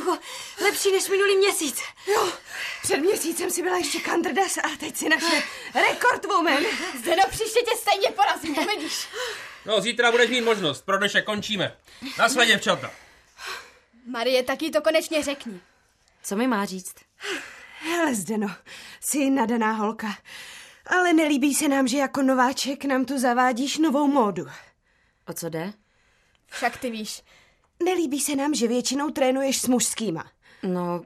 8,7. 0.00 0.04
To 0.04 0.04
je 0.04 0.10
o 0.10 0.14
desetinku 0.14 0.18
lepší 0.64 0.92
než 0.92 1.08
minulý 1.08 1.36
měsíc. 1.36 1.80
Jo, 2.06 2.32
před 2.82 2.96
měsícem 2.96 3.50
si 3.50 3.62
byla 3.62 3.76
ještě 3.76 4.00
Kantrdas 4.00 4.58
a 4.58 4.68
teď 4.80 4.96
si 4.96 5.08
naše 5.08 5.42
rekord 5.74 6.24
woman. 6.24 6.62
Zdeno, 6.98 7.22
příště 7.30 7.60
tě 7.60 7.76
stejně 7.76 8.08
porazím, 8.08 8.58
uvidíš. 8.58 9.06
No, 9.66 9.80
zítra 9.80 10.10
budeš 10.10 10.30
mít 10.30 10.40
možnost. 10.40 10.82
Pro 10.84 10.98
dnešek 10.98 11.24
končíme. 11.24 11.76
Nasle, 12.18 12.46
děvčata. 12.46 12.90
Marie, 14.06 14.42
taky 14.42 14.70
to 14.70 14.82
konečně 14.82 15.22
řekni. 15.22 15.60
Co 16.22 16.36
mi 16.36 16.46
má 16.46 16.64
říct? 16.64 16.94
Hele, 17.80 18.14
Zdeno, 18.14 18.56
jsi 19.00 19.30
nadaná 19.30 19.72
holka. 19.72 20.18
Ale 20.86 21.12
nelíbí 21.12 21.54
se 21.54 21.68
nám, 21.68 21.88
že 21.88 21.98
jako 21.98 22.22
nováček 22.22 22.84
nám 22.84 23.04
tu 23.04 23.18
zavádíš 23.18 23.78
novou 23.78 24.06
módu. 24.06 24.46
O 25.28 25.32
co 25.32 25.48
jde? 25.48 25.72
Však 26.50 26.76
ty 26.76 26.90
víš. 26.90 27.22
Nelíbí 27.84 28.20
se 28.20 28.36
nám, 28.36 28.54
že 28.54 28.68
většinou 28.68 29.10
trénuješ 29.10 29.60
s 29.60 29.68
mužskýma. 29.68 30.30
No, 30.62 31.02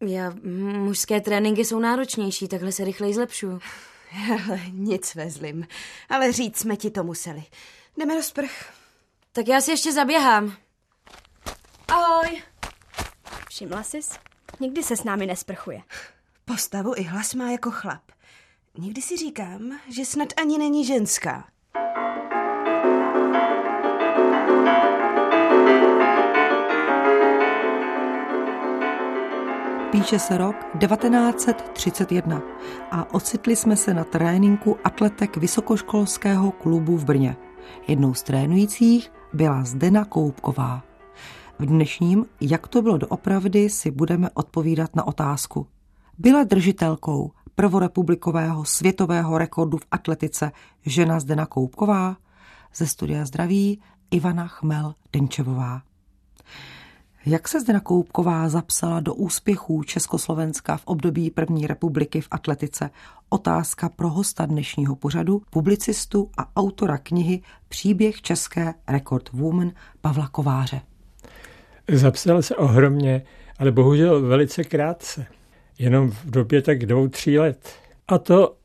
já, 0.00 0.34
mužské 0.78 1.20
tréninky 1.20 1.64
jsou 1.64 1.78
náročnější, 1.78 2.48
takhle 2.48 2.72
se 2.72 2.84
rychleji 2.84 3.14
zlepšuju. 3.14 3.60
Hele, 4.08 4.60
nic 4.72 5.14
ve 5.14 5.30
zlým. 5.30 5.66
Ale 6.08 6.32
říct 6.32 6.58
jsme 6.58 6.76
ti 6.76 6.90
to 6.90 7.04
museli. 7.04 7.44
Jdeme 7.96 8.14
do 8.16 8.22
sprch. 8.22 8.72
Tak 9.32 9.48
já 9.48 9.60
si 9.60 9.70
ještě 9.70 9.92
zaběhám. 9.92 10.56
Ahoj. 11.88 12.42
Všimla 13.48 13.82
jsi? 13.82 14.00
Nikdy 14.60 14.82
se 14.82 14.96
s 14.96 15.04
námi 15.04 15.26
nesprchuje. 15.26 15.82
Postavu 16.44 16.94
i 16.96 17.02
hlas 17.02 17.34
má 17.34 17.50
jako 17.50 17.70
chlap. 17.70 18.02
Někdy 18.78 19.02
si 19.02 19.16
říkám, 19.16 19.80
že 19.88 20.04
snad 20.04 20.28
ani 20.36 20.58
není 20.58 20.84
ženská. 20.84 21.48
Píše 29.90 30.18
se 30.18 30.38
rok 30.38 30.56
1931 30.78 32.42
a 32.90 33.14
ocitli 33.14 33.56
jsme 33.56 33.76
se 33.76 33.94
na 33.94 34.04
tréninku 34.04 34.76
atletek 34.84 35.36
Vysokoškolského 35.36 36.50
klubu 36.50 36.96
v 36.96 37.04
Brně. 37.04 37.36
Jednou 37.88 38.14
z 38.14 38.22
trénujících 38.22 39.12
byla 39.32 39.64
Zdena 39.64 40.04
Koupková. 40.04 40.82
V 41.58 41.66
dnešním 41.66 42.26
Jak 42.40 42.68
to 42.68 42.82
bylo 42.82 42.98
doopravdy 42.98 43.70
si 43.70 43.90
budeme 43.90 44.30
odpovídat 44.34 44.96
na 44.96 45.06
otázku. 45.06 45.66
Byla 46.18 46.44
držitelkou 46.44 47.32
prvorepublikového 47.54 48.64
světového 48.64 49.38
rekordu 49.38 49.78
v 49.78 49.86
atletice 49.90 50.52
žena 50.86 51.20
Zdena 51.20 51.46
Koupková? 51.46 52.16
Ze 52.74 52.86
studia 52.86 53.24
zdraví 53.24 53.80
Ivana 54.10 54.48
Chmel-Denčevová. 54.48 55.80
Jak 57.26 57.48
se 57.48 57.60
Zdena 57.60 57.80
Koupková 57.80 58.48
zapsala 58.48 59.00
do 59.00 59.14
úspěchů 59.14 59.82
Československa 59.82 60.76
v 60.76 60.82
období 60.84 61.30
první 61.30 61.66
republiky 61.66 62.20
v 62.20 62.28
atletice? 62.30 62.90
Otázka 63.28 63.88
pro 63.88 64.08
hosta 64.08 64.46
dnešního 64.46 64.96
pořadu, 64.96 65.42
publicistu 65.50 66.30
a 66.38 66.56
autora 66.56 66.98
knihy 66.98 67.40
Příběh 67.68 68.22
české 68.22 68.74
Record 68.88 69.32
Woman 69.32 69.72
Pavla 70.00 70.28
Kováře. 70.28 70.80
Zapsal 71.92 72.42
se 72.42 72.56
ohromně, 72.56 73.22
ale 73.58 73.72
bohužel 73.72 74.22
velice 74.22 74.64
krátce. 74.64 75.26
Jenom 75.78 76.10
v 76.10 76.30
době 76.30 76.62
tak 76.62 76.86
dvou, 76.86 77.08
tří 77.08 77.38
let. 77.38 77.74
A 78.08 78.18
to 78.18 78.56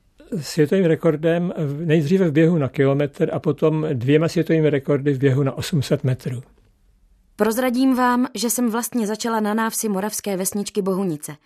světovým 0.42 0.86
rekordem 0.86 1.54
nejdříve 1.86 2.30
v 2.30 2.32
běhu 2.32 2.58
na 2.58 2.70
kilometr 2.70 3.30
a 3.34 3.40
potom 3.40 3.88
dvěma 3.94 4.28
světovými 4.28 4.70
rekordy 4.70 5.14
v 5.14 5.20
běhu 5.20 5.44
na 5.44 5.58
800 5.58 6.04
metrů. 6.04 6.44
Prozradím 7.38 7.96
vám, 7.96 8.28
že 8.34 8.50
jsem 8.50 8.70
vlastně 8.70 9.08
začala 9.08 9.40
na 9.40 9.54
návsi 9.54 9.90
moravské 9.90 10.38
vesničky 10.38 10.82
Bohunice. 10.82 11.38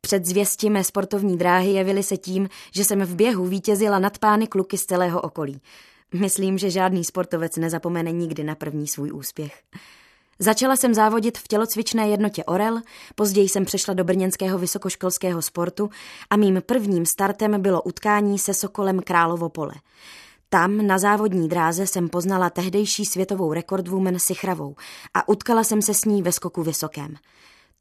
Před 0.00 0.26
zvěsti 0.26 0.70
mé 0.70 0.84
sportovní 0.84 1.38
dráhy 1.38 1.70
jevily 1.70 2.02
se 2.02 2.16
tím, 2.16 2.48
že 2.74 2.84
jsem 2.84 3.00
v 3.00 3.14
běhu 3.14 3.46
vítězila 3.46 3.98
nad 3.98 4.18
pány 4.18 4.46
kluky 4.46 4.78
z 4.78 4.84
celého 4.84 5.20
okolí. 5.20 5.60
Myslím, 6.14 6.58
že 6.58 6.70
žádný 6.70 7.04
sportovec 7.04 7.56
nezapomene 7.56 8.12
nikdy 8.12 8.44
na 8.44 8.54
první 8.54 8.88
svůj 8.88 9.12
úspěch. 9.12 9.62
Začala 10.38 10.76
jsem 10.76 10.94
závodit 10.94 11.38
v 11.38 11.48
tělocvičné 11.48 12.08
jednotě 12.08 12.44
Orel, 12.44 12.80
později 13.14 13.48
jsem 13.48 13.64
přešla 13.64 13.94
do 13.94 14.04
brněnského 14.04 14.58
vysokoškolského 14.58 15.42
sportu 15.42 15.90
a 16.30 16.36
mým 16.36 16.62
prvním 16.66 17.06
startem 17.06 17.62
bylo 17.62 17.82
utkání 17.82 18.38
se 18.38 18.54
Sokolem 18.54 19.00
Královo 19.00 19.48
pole. 19.48 19.74
Tam 20.52 20.86
na 20.86 20.98
závodní 20.98 21.48
dráze 21.48 21.86
jsem 21.86 22.08
poznala 22.08 22.50
tehdejší 22.50 23.04
světovou 23.04 23.52
rekordwoman 23.52 24.18
Sichravou 24.18 24.74
a 25.14 25.28
utkala 25.28 25.64
jsem 25.64 25.82
se 25.82 25.94
s 25.94 26.04
ní 26.04 26.22
ve 26.22 26.32
skoku 26.32 26.62
vysokém. 26.62 27.14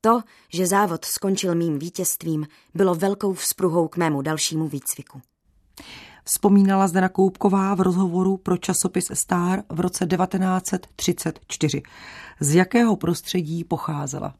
To, 0.01 0.21
že 0.53 0.67
závod 0.67 1.05
skončil 1.05 1.55
mým 1.55 1.79
vítězstvím, 1.79 2.47
bylo 2.73 2.95
velkou 2.95 3.33
vzpruhou 3.33 3.87
k 3.87 3.97
mému 3.97 4.21
dalšímu 4.21 4.67
výcviku. 4.67 5.21
Vzpomínala 6.25 6.87
Zdena 6.87 7.09
Koupková 7.09 7.75
v 7.75 7.81
rozhovoru 7.81 8.37
pro 8.37 8.57
časopis 8.57 9.11
Star 9.13 9.63
v 9.69 9.79
roce 9.79 10.05
1934. 10.05 11.81
Z 12.39 12.55
jakého 12.55 12.95
prostředí 12.95 13.63
pocházela? 13.63 14.35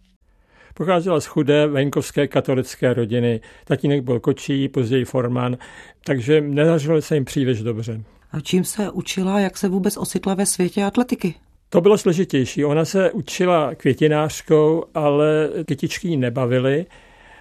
Pocházela 0.74 1.20
z 1.20 1.26
chudé 1.26 1.68
venkovské 1.68 2.28
katolické 2.28 2.94
rodiny. 2.94 3.42
Tatínek 3.66 4.04
byl 4.04 4.20
kočí, 4.20 4.70
později 4.70 5.06
forman, 5.06 5.58
takže 6.06 6.42
nezažilo 6.42 7.02
se 7.02 7.16
jim 7.16 7.26
příliš 7.26 7.64
dobře. 7.64 8.04
A 8.32 8.40
čím 8.40 8.64
se 8.64 8.92
učila, 8.92 9.40
jak 9.40 9.58
se 9.58 9.70
vůbec 9.70 9.98
ocitla 9.98 10.34
ve 10.34 10.46
světě 10.46 10.84
atletiky? 10.84 11.36
To 11.70 11.82
bylo 11.82 11.98
složitější. 11.98 12.66
Ona 12.66 12.86
se 12.86 13.12
učila 13.12 13.76
květinářkou, 13.76 14.84
ale 14.94 15.50
kytičky 15.66 16.08
ji 16.08 16.18
nebavily. 16.18 16.86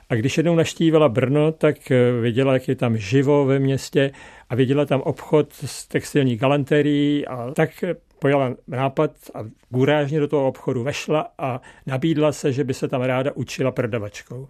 A 0.08 0.14
když 0.14 0.36
jednou 0.36 0.54
naštívila 0.54 1.08
Brno, 1.08 1.52
tak 1.52 1.76
viděla, 2.20 2.52
jak 2.52 2.68
je 2.68 2.76
tam 2.76 2.96
živo 2.96 3.44
ve 3.44 3.58
městě 3.58 4.10
a 4.48 4.54
viděla 4.54 4.86
tam 4.86 5.00
obchod 5.00 5.52
s 5.52 5.86
textilní 5.86 6.36
galanterií 6.36 7.26
a 7.26 7.50
tak 7.50 7.70
pojala 8.18 8.54
nápad 8.68 9.10
a 9.34 9.38
gurážně 9.68 10.20
do 10.20 10.28
toho 10.28 10.48
obchodu 10.48 10.82
vešla 10.82 11.28
a 11.38 11.60
nabídla 11.86 12.32
se, 12.32 12.52
že 12.52 12.64
by 12.64 12.74
se 12.74 12.88
tam 12.88 13.02
ráda 13.02 13.30
učila 13.34 13.70
prodavačkou. 13.70 14.48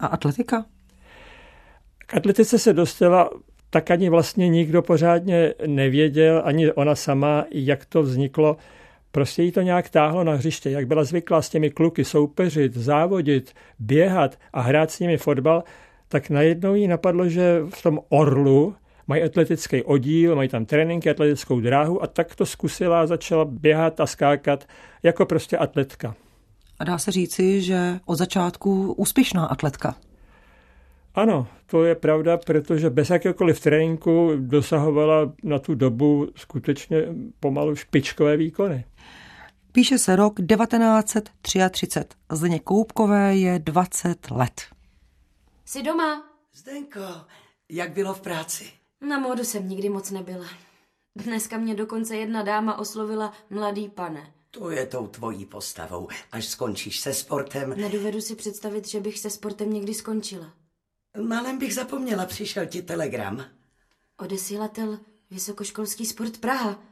A 0.00 0.06
atletika? 0.06 0.64
K 1.98 2.14
atletice 2.14 2.58
se 2.58 2.72
dostala 2.72 3.30
tak 3.74 3.90
ani 3.90 4.08
vlastně 4.08 4.48
nikdo 4.48 4.82
pořádně 4.82 5.54
nevěděl, 5.66 6.42
ani 6.44 6.72
ona 6.72 6.94
sama, 6.94 7.44
jak 7.50 7.84
to 7.84 8.02
vzniklo. 8.02 8.56
Prostě 9.10 9.42
jí 9.42 9.52
to 9.52 9.60
nějak 9.60 9.90
táhlo 9.90 10.24
na 10.24 10.34
hřiště, 10.34 10.70
jak 10.70 10.86
byla 10.86 11.04
zvyklá 11.04 11.42
s 11.42 11.48
těmi 11.48 11.70
kluky 11.70 12.04
soupeřit, 12.04 12.76
závodit, 12.76 13.52
běhat 13.78 14.38
a 14.52 14.60
hrát 14.60 14.90
s 14.90 15.00
nimi 15.00 15.16
fotbal, 15.16 15.64
tak 16.08 16.30
najednou 16.30 16.74
jí 16.74 16.88
napadlo, 16.88 17.28
že 17.28 17.60
v 17.74 17.82
tom 17.82 18.00
Orlu 18.08 18.74
mají 19.06 19.22
atletický 19.22 19.82
oddíl, 19.82 20.36
mají 20.36 20.48
tam 20.48 20.66
tréninky, 20.66 21.10
atletickou 21.10 21.60
dráhu 21.60 22.02
a 22.02 22.06
tak 22.06 22.34
to 22.34 22.46
zkusila 22.46 23.00
a 23.00 23.06
začala 23.06 23.44
běhat 23.44 24.00
a 24.00 24.06
skákat 24.06 24.64
jako 25.02 25.26
prostě 25.26 25.58
atletka. 25.58 26.14
A 26.78 26.84
dá 26.84 26.98
se 26.98 27.12
říci, 27.12 27.62
že 27.62 27.98
od 28.06 28.16
začátku 28.16 28.92
úspěšná 28.92 29.46
atletka. 29.46 29.96
Ano, 31.14 31.46
to 31.66 31.84
je 31.84 31.94
pravda, 31.94 32.36
protože 32.36 32.90
bez 32.90 33.10
jakéhokoliv 33.10 33.60
tréninku 33.60 34.32
dosahovala 34.36 35.32
na 35.42 35.58
tu 35.58 35.74
dobu 35.74 36.28
skutečně 36.36 37.06
pomalu 37.40 37.76
špičkové 37.76 38.36
výkony. 38.36 38.84
Píše 39.72 39.98
se 39.98 40.16
rok 40.16 40.34
1933. 40.40 41.86
Zdeně 42.32 42.58
Koupkové 42.58 43.36
je 43.36 43.58
20 43.58 44.30
let. 44.30 44.60
Jsi 45.64 45.82
doma? 45.82 46.24
Zdenko, 46.54 47.00
jak 47.70 47.92
bylo 47.92 48.14
v 48.14 48.20
práci? 48.20 48.64
Na 49.08 49.18
módu 49.18 49.44
jsem 49.44 49.68
nikdy 49.68 49.88
moc 49.88 50.10
nebyla. 50.10 50.46
Dneska 51.16 51.58
mě 51.58 51.74
dokonce 51.74 52.16
jedna 52.16 52.42
dáma 52.42 52.78
oslovila 52.78 53.32
mladý 53.50 53.88
pane. 53.88 54.32
To 54.50 54.70
je 54.70 54.86
tou 54.86 55.06
tvojí 55.06 55.46
postavou. 55.46 56.08
Až 56.32 56.46
skončíš 56.46 57.00
se 57.00 57.14
sportem... 57.14 57.74
Nedovedu 57.76 58.20
si 58.20 58.34
představit, 58.34 58.88
že 58.88 59.00
bych 59.00 59.18
se 59.18 59.30
sportem 59.30 59.72
někdy 59.72 59.94
skončila. 59.94 60.63
Málem 61.22 61.58
bych 61.58 61.74
zapomněla, 61.74 62.26
přišel 62.26 62.66
ti 62.66 62.82
telegram. 62.82 63.44
Odesílatel 64.16 65.00
Vysokoškolský 65.30 66.06
sport 66.06 66.38
Praha. 66.38 66.82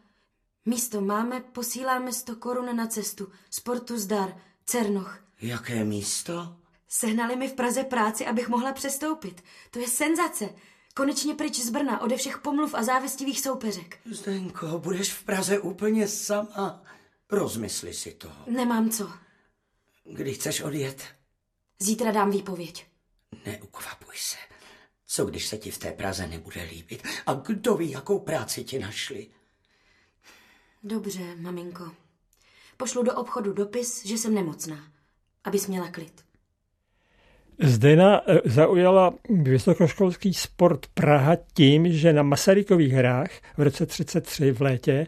Místo 0.67 1.01
máme, 1.01 1.41
posíláme 1.41 2.13
100 2.13 2.37
korun 2.37 2.77
na 2.77 2.87
cestu. 2.87 3.33
Sportu 3.51 3.99
zdar. 3.99 4.37
Cernoch. 4.67 5.19
Jaké 5.41 5.85
místo? 5.85 6.57
Sehnali 6.89 7.37
mi 7.37 7.49
v 7.49 7.53
Praze 7.53 7.85
práci, 7.85 8.27
abych 8.27 8.49
mohla 8.49 8.73
přestoupit. 8.73 9.45
To 9.71 9.79
je 9.79 9.89
senzace. 9.89 10.49
Konečně 10.95 11.35
pryč 11.35 11.61
z 11.61 11.71
Brna, 11.71 12.01
ode 12.01 12.17
všech 12.17 12.39
pomluv 12.39 12.75
a 12.75 12.83
závistivých 12.83 13.41
soupeřek. 13.41 13.99
Zdenko, 14.05 14.79
budeš 14.79 15.13
v 15.13 15.25
Praze 15.25 15.59
úplně 15.59 16.09
sama. 16.09 16.83
Rozmysli 17.31 17.95
si 17.95 18.13
to. 18.15 18.33
Nemám 18.47 18.91
co. 18.91 19.11
Kdy 20.05 20.35
chceš 20.35 20.61
odjet? 20.61 21.03
Zítra 21.79 22.11
dám 22.11 22.31
výpověď. 22.31 22.87
Neukvapuj 23.47 24.17
se. 24.17 24.37
Co 25.07 25.25
když 25.25 25.47
se 25.47 25.59
ti 25.59 25.71
v 25.71 25.79
té 25.79 25.93
Praze 25.93 26.27
nebude 26.27 26.63
líbit? 26.63 27.03
A 27.27 27.35
kdo 27.35 27.77
ví, 27.77 27.91
jakou 27.91 28.19
práci 28.19 28.65
ti 28.65 28.79
našli? 28.79 29.27
Dobře, 30.83 31.37
maminko. 31.37 31.91
pošlu 32.77 33.03
do 33.03 33.15
obchodu 33.15 33.53
dopis, 33.53 34.07
že 34.07 34.19
jsem 34.19 34.35
nemocná, 34.35 34.85
abys 35.45 35.67
měla 35.67 35.91
klid. 35.91 36.25
Zdena 37.63 38.21
eh, 38.27 38.41
zaujala 38.45 39.15
vysokoškolský 39.29 40.35
sport 40.35 40.87
Praha 40.95 41.37
tím, 41.55 41.93
že 41.93 42.13
na 42.13 42.23
Masarykových 42.23 42.93
hrách 42.93 43.31
v 43.57 43.63
roce 43.63 43.87
33 43.87 44.53
v 44.53 44.61
létě 44.61 45.07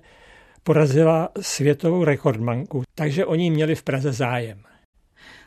porazila 0.62 1.28
světovou 1.40 2.04
rekordmanku, 2.04 2.82
takže 2.94 3.26
oni 3.26 3.50
měli 3.50 3.74
v 3.74 3.82
Praze 3.82 4.12
zájem. 4.12 4.62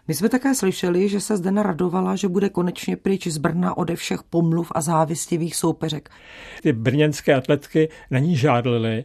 My 0.07 0.13
jsme 0.13 0.29
také 0.29 0.55
slyšeli, 0.55 1.09
že 1.09 1.21
se 1.21 1.37
Zdena 1.37 1.63
radovala, 1.63 2.15
že 2.15 2.27
bude 2.27 2.49
konečně 2.49 2.97
pryč 2.97 3.27
z 3.27 3.37
Brna 3.37 3.77
ode 3.77 3.95
všech 3.95 4.23
pomluv 4.23 4.71
a 4.75 4.81
závistivých 4.81 5.55
soupeřek. 5.55 6.09
Ty 6.61 6.73
brněnské 6.73 7.33
atletky 7.33 7.89
na 8.11 8.19
ní 8.19 8.35
žádlily. 8.35 9.03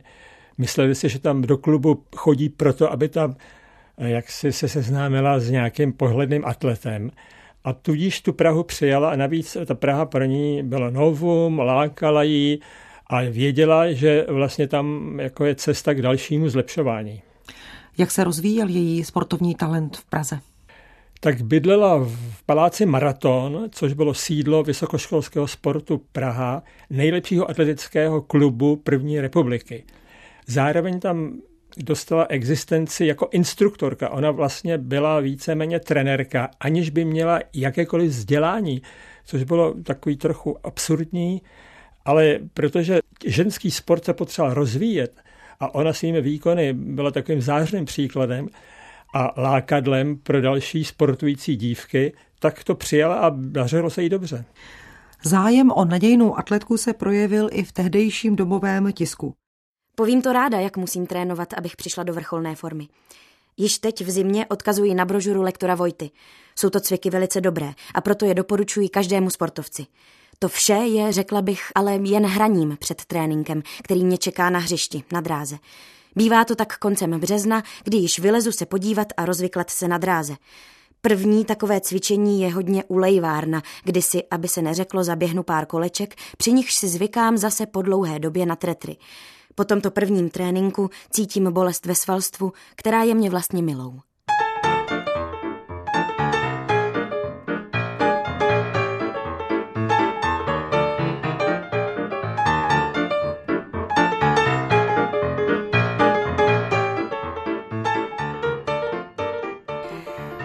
Mysleli 0.59 0.95
si, 0.95 1.09
že 1.09 1.19
tam 1.19 1.43
do 1.43 1.59
klubu 1.59 2.05
chodí 2.17 2.49
proto, 2.49 2.93
aby 2.93 3.09
tam 3.09 3.37
eh, 3.99 4.11
jak 4.11 4.31
si 4.31 4.53
se 4.53 4.69
seznámila 4.69 5.41
s 5.41 5.51
nějakým 5.51 5.93
pohledným 5.93 6.45
atletem. 6.45 7.11
A 7.65 7.73
tudíž 7.73 8.21
tu 8.21 8.33
Prahu 8.33 8.63
přijala 8.63 9.11
a 9.11 9.17
navíc 9.17 9.57
ta 9.67 9.75
Praha 9.75 10.07
pro 10.07 10.25
ní 10.25 10.63
byla 10.63 10.91
novum, 10.91 11.59
lákala 11.59 12.23
jí 12.23 12.61
a 13.07 13.23
věděla, 13.23 13.93
že 13.93 14.27
vlastně 14.29 14.69
tam 14.69 15.19
jako 15.21 15.45
je 15.45 15.55
cesta 15.55 15.95
k 15.95 16.03
dalšímu 16.03 16.49
zlepšování. 16.49 17.23
Jak 17.99 18.11
se 18.11 18.25
rozvíjel 18.25 18.69
její 18.69 19.05
sportovní 19.05 19.55
talent 19.55 19.97
v 19.97 20.05
Praze? 20.05 20.41
Tak 21.25 21.43
bydlela 21.43 21.99
v 21.99 22.43
paláci 22.47 22.87
Maraton, 22.87 23.69
což 23.71 23.93
bylo 23.93 24.15
sídlo 24.15 24.63
vysokoškolského 24.63 25.49
sportu 25.49 26.01
Praha, 26.13 26.63
nejlepšího 26.91 27.51
atletického 27.51 28.23
klubu 28.23 28.77
první 28.77 29.21
republiky. 29.21 29.85
Zároveň 30.47 31.01
tam 31.01 31.41
dostala 31.77 32.27
existenci 32.29 33.07
jako 33.07 33.29
instruktorka. 33.33 34.09
Ona 34.09 34.31
vlastně 34.31 34.79
byla 34.79 35.21
víceméně 35.21 35.81
trenérka, 35.81 36.51
aniž 36.61 36.91
by 36.91 37.05
měla 37.05 37.41
jakékoliv 37.55 38.11
vzdělání, 38.11 38.83
což 39.25 39.43
bylo 39.43 39.75
takový 39.83 40.17
trochu 40.17 40.67
absurdní, 40.67 41.43
ale 42.05 42.39
protože 42.55 42.99
ženský 43.27 43.71
sport 43.71 44.05
se 44.05 44.15
potřeboval 44.15 44.55
rozvíjet 44.55 45.21
a 45.61 45.75
ona 45.75 45.93
svými 45.93 46.21
výkony 46.21 46.73
byla 46.73 47.11
takovým 47.11 47.43
zářným 47.43 47.85
příkladem, 47.85 48.49
a 49.13 49.41
lákadlem 49.41 50.17
pro 50.17 50.41
další 50.41 50.85
sportující 50.85 51.57
dívky, 51.57 52.13
tak 52.39 52.65
to 52.65 52.75
přijala 52.75 53.15
a 53.17 53.31
dařilo 53.37 53.91
se 53.91 54.03
jí 54.03 54.09
dobře. 54.09 54.45
Zájem 55.25 55.71
o 55.71 55.85
nadějnou 55.85 56.39
atletku 56.39 56.77
se 56.77 56.93
projevil 56.93 57.49
i 57.53 57.63
v 57.63 57.73
tehdejším 57.73 58.37
domovém 58.37 58.93
tisku. 58.93 59.35
Povím 59.97 60.23
to 60.23 60.33
ráda, 60.33 60.61
jak 60.61 60.77
musím 60.77 61.07
trénovat, 61.07 61.53
abych 61.53 61.77
přišla 61.77 62.03
do 62.03 62.13
vrcholné 62.13 62.55
formy. 62.55 62.89
Již 63.57 63.79
teď 63.79 64.01
v 64.01 64.11
zimě 64.11 64.47
odkazuji 64.47 64.95
na 64.95 65.05
brožuru 65.05 65.43
lektora 65.43 65.75
Vojty. 65.75 66.11
Jsou 66.59 66.71
to 66.71 66.81
cviky 66.81 67.11
velice 67.11 67.41
dobré 67.41 67.73
a 67.95 68.01
proto 68.01 68.27
je 68.27 68.35
doporučuji 68.35 68.89
každému 68.89 69.31
sportovci. 69.31 69.87
To 70.39 70.49
vše 70.49 70.73
je, 70.73 71.13
řekla 71.13 71.43
bych, 71.43 71.63
ale 71.75 71.97
jen 71.97 72.27
hraním 72.27 72.77
před 72.81 73.05
tréninkem, 73.05 73.63
který 73.83 74.05
mě 74.05 74.19
čeká 74.19 74.51
na 74.51 74.59
hřišti, 74.59 75.05
na 75.13 75.21
dráze. 75.21 75.59
Bývá 76.17 76.45
to 76.45 76.55
tak 76.55 76.79
koncem 76.79 77.21
března, 77.21 77.63
kdy 77.85 77.97
již 77.97 78.19
vylezu 78.19 78.53
se 78.53 78.67
podívat 78.67 79.09
a 79.17 79.25
rozvyklat 79.25 79.71
se 79.71 79.89
na 79.89 79.99
dráze. 79.99 80.35
První 81.01 81.45
takové 81.45 81.81
cvičení 81.81 82.43
je 82.43 82.55
hodně 82.55 82.85
ulejvárna, 82.85 83.63
kdy 83.85 84.03
si, 84.03 84.23
aby 84.31 84.49
se 84.49 84.63
neřeklo, 84.63 85.05
zaběhnu 85.05 85.43
pár 85.43 85.67
koleček, 85.67 86.15
při 86.37 86.53
nichž 86.53 86.75
si 86.75 86.89
zvykám 86.89 87.39
zase 87.39 87.67
po 87.67 87.83
dlouhé 87.83 88.19
době 88.19 88.47
na 88.47 88.57
tretry. 88.57 88.97
Po 89.55 89.65
tomto 89.65 89.91
prvním 89.91 90.31
tréninku 90.31 90.91
cítím 91.11 91.53
bolest 91.53 91.87
ve 91.87 91.95
svalstvu, 91.95 92.53
která 92.75 93.03
je 93.03 93.15
mě 93.15 93.31
vlastně 93.31 93.63
milou. 93.63 94.01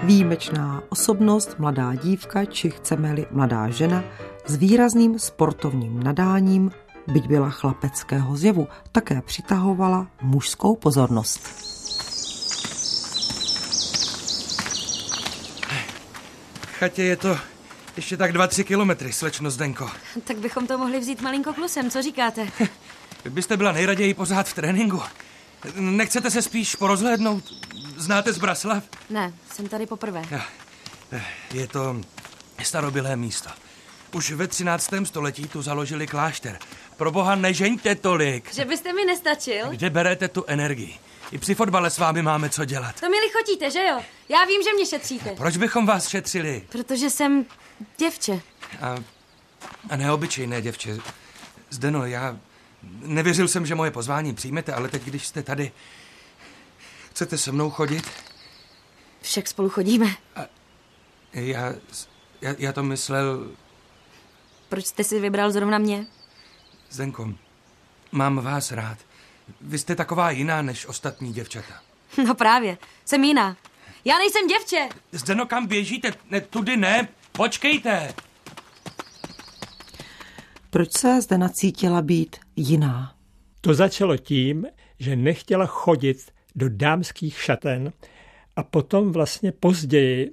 Výjimečná 0.07 0.83
osobnost, 0.89 1.59
mladá 1.59 1.95
dívka, 1.95 2.45
či 2.45 2.69
chceme-li 2.69 3.25
mladá 3.31 3.69
žena, 3.69 4.03
s 4.45 4.55
výrazným 4.55 5.19
sportovním 5.19 6.03
nadáním, 6.03 6.71
byť 7.07 7.27
byla 7.27 7.49
chlapeckého 7.49 8.37
zjevu, 8.37 8.67
také 8.91 9.21
přitahovala 9.21 10.07
mužskou 10.21 10.75
pozornost. 10.75 11.39
V 16.61 16.79
chatě 16.79 17.03
je 17.03 17.15
to 17.15 17.37
ještě 17.95 18.17
tak 18.17 18.33
dva, 18.33 18.47
tři 18.47 18.63
kilometry, 18.63 19.13
slečno 19.13 19.51
Zdenko. 19.51 19.89
Tak 20.23 20.37
bychom 20.37 20.67
to 20.67 20.77
mohli 20.77 20.99
vzít 20.99 21.21
malinko 21.21 21.53
klusem, 21.53 21.89
co 21.89 22.01
říkáte? 22.01 22.47
Vy 23.23 23.29
byste 23.29 23.57
byla 23.57 23.71
nejraději 23.71 24.13
pořád 24.13 24.47
v 24.47 24.53
tréninku. 24.53 25.01
Nechcete 25.75 26.31
se 26.31 26.41
spíš 26.41 26.75
porozhlédnout? 26.75 27.43
Znáte 27.97 28.33
z 28.33 28.37
Braslav? 28.37 28.83
Ne, 29.09 29.33
jsem 29.53 29.67
tady 29.67 29.85
poprvé. 29.85 30.21
Je 31.53 31.67
to 31.67 32.01
starobilé 32.63 33.15
místo. 33.15 33.49
Už 34.13 34.31
ve 34.31 34.47
13. 34.47 34.89
století 35.03 35.47
tu 35.47 35.61
založili 35.61 36.07
klášter. 36.07 36.59
Pro 36.97 37.11
boha 37.11 37.35
nežeňte 37.35 37.95
tolik. 37.95 38.53
Že 38.53 38.65
byste 38.65 38.93
mi 38.93 39.05
nestačil? 39.05 39.69
Kde 39.69 39.89
berete 39.89 40.27
tu 40.27 40.43
energii? 40.47 40.95
I 41.31 41.37
při 41.37 41.55
fotbale 41.55 41.89
s 41.89 41.97
vámi 41.97 42.21
máme 42.21 42.49
co 42.49 42.65
dělat. 42.65 42.99
To 42.99 43.09
mi 43.09 43.17
lichotíte, 43.19 43.71
že 43.71 43.83
jo? 43.83 44.01
Já 44.29 44.45
vím, 44.45 44.63
že 44.63 44.73
mě 44.73 44.85
šetříte. 44.85 45.29
Proč 45.29 45.57
bychom 45.57 45.85
vás 45.85 46.07
šetřili? 46.07 46.63
Protože 46.69 47.09
jsem 47.09 47.45
děvče. 47.97 48.41
A, 48.81 48.95
a 49.89 49.95
neobyčejné 49.95 50.61
děvče. 50.61 50.97
Zdeno, 51.69 52.05
já 52.05 52.37
nevěřil 53.01 53.47
jsem, 53.47 53.65
že 53.65 53.75
moje 53.75 53.91
pozvání 53.91 54.33
přijmete, 54.33 54.73
ale 54.73 54.89
teď, 54.89 55.03
když 55.03 55.27
jste 55.27 55.43
tady, 55.43 55.71
chcete 57.09 57.37
se 57.37 57.51
mnou 57.51 57.69
chodit? 57.69 58.09
Však 59.21 59.47
spolu 59.47 59.69
chodíme. 59.69 60.05
A 60.35 60.41
já, 61.33 61.73
já, 62.41 62.55
já 62.57 62.73
to 62.73 62.83
myslel... 62.83 63.51
Proč 64.69 64.85
jste 64.85 65.03
si 65.03 65.19
vybral 65.19 65.51
zrovna 65.51 65.77
mě? 65.77 66.07
Zdenko, 66.89 67.33
mám 68.11 68.35
vás 68.35 68.71
rád. 68.71 68.97
Vy 69.61 69.77
jste 69.77 69.95
taková 69.95 70.31
jiná 70.31 70.61
než 70.61 70.85
ostatní 70.85 71.33
děvčata. 71.33 71.73
No 72.25 72.35
právě, 72.35 72.77
jsem 73.05 73.23
jiná. 73.23 73.57
Já 74.05 74.17
nejsem 74.17 74.47
děvče. 74.47 74.89
Zdeno, 75.11 75.45
kam 75.45 75.67
běžíte? 75.67 76.13
Ne, 76.29 76.41
tudy 76.41 76.77
ne, 76.77 77.07
počkejte. 77.31 78.13
Proč 80.69 80.97
se 80.97 81.21
zde 81.21 81.37
nacítila 81.37 82.01
být 82.01 82.35
jiná? 82.57 83.13
To 83.61 83.73
začalo 83.73 84.17
tím, 84.17 84.67
že 84.99 85.15
nechtěla 85.15 85.65
chodit 85.65 86.31
do 86.55 86.69
dámských 86.69 87.41
šaten 87.41 87.93
a 88.55 88.63
potom 88.63 89.11
vlastně 89.11 89.51
později 89.51 90.31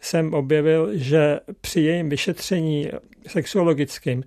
jsem 0.00 0.34
objevil, 0.34 0.90
že 0.92 1.40
při 1.60 1.80
jejím 1.80 2.08
vyšetření 2.08 2.88
sexuologickým 3.26 4.24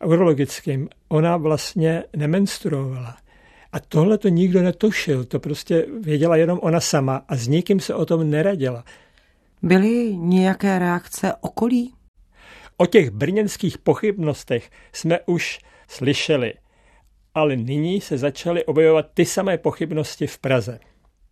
a 0.00 0.06
urologickým 0.06 0.88
ona 1.08 1.36
vlastně 1.36 2.04
nemenstruovala. 2.16 3.16
A 3.72 3.80
tohle 3.80 4.18
to 4.18 4.28
nikdo 4.28 4.62
netušil, 4.62 5.24
to 5.24 5.40
prostě 5.40 5.86
věděla 6.00 6.36
jenom 6.36 6.58
ona 6.62 6.80
sama 6.80 7.24
a 7.28 7.36
s 7.36 7.48
nikým 7.48 7.80
se 7.80 7.94
o 7.94 8.06
tom 8.06 8.30
neradila. 8.30 8.84
Byly 9.62 10.16
nějaké 10.16 10.78
reakce 10.78 11.34
okolí? 11.40 11.94
O 12.76 12.86
těch 12.86 13.10
brněnských 13.10 13.78
pochybnostech 13.78 14.70
jsme 14.92 15.20
už 15.26 15.58
slyšeli, 15.88 16.54
ale 17.34 17.56
nyní 17.56 18.00
se 18.00 18.18
začaly 18.18 18.64
objevovat 18.64 19.06
ty 19.14 19.24
samé 19.24 19.58
pochybnosti 19.58 20.26
v 20.26 20.38
Praze. 20.38 20.78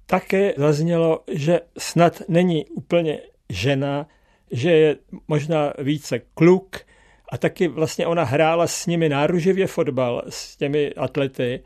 Také 0.06 0.54
zaznělo, 0.56 1.20
že 1.32 1.60
snad 1.78 2.22
není 2.28 2.66
úplně 2.66 3.18
žena, 3.48 4.06
že 4.50 4.70
je 4.70 4.96
možná 5.28 5.72
více 5.78 6.18
kluk 6.34 6.76
a 7.32 7.38
taky 7.38 7.68
vlastně 7.68 8.06
ona 8.06 8.24
hrála 8.24 8.66
s 8.66 8.86
nimi 8.86 9.08
náruživě 9.08 9.66
fotbal, 9.66 10.22
s 10.28 10.56
těmi 10.56 10.94
atlety 10.94 11.62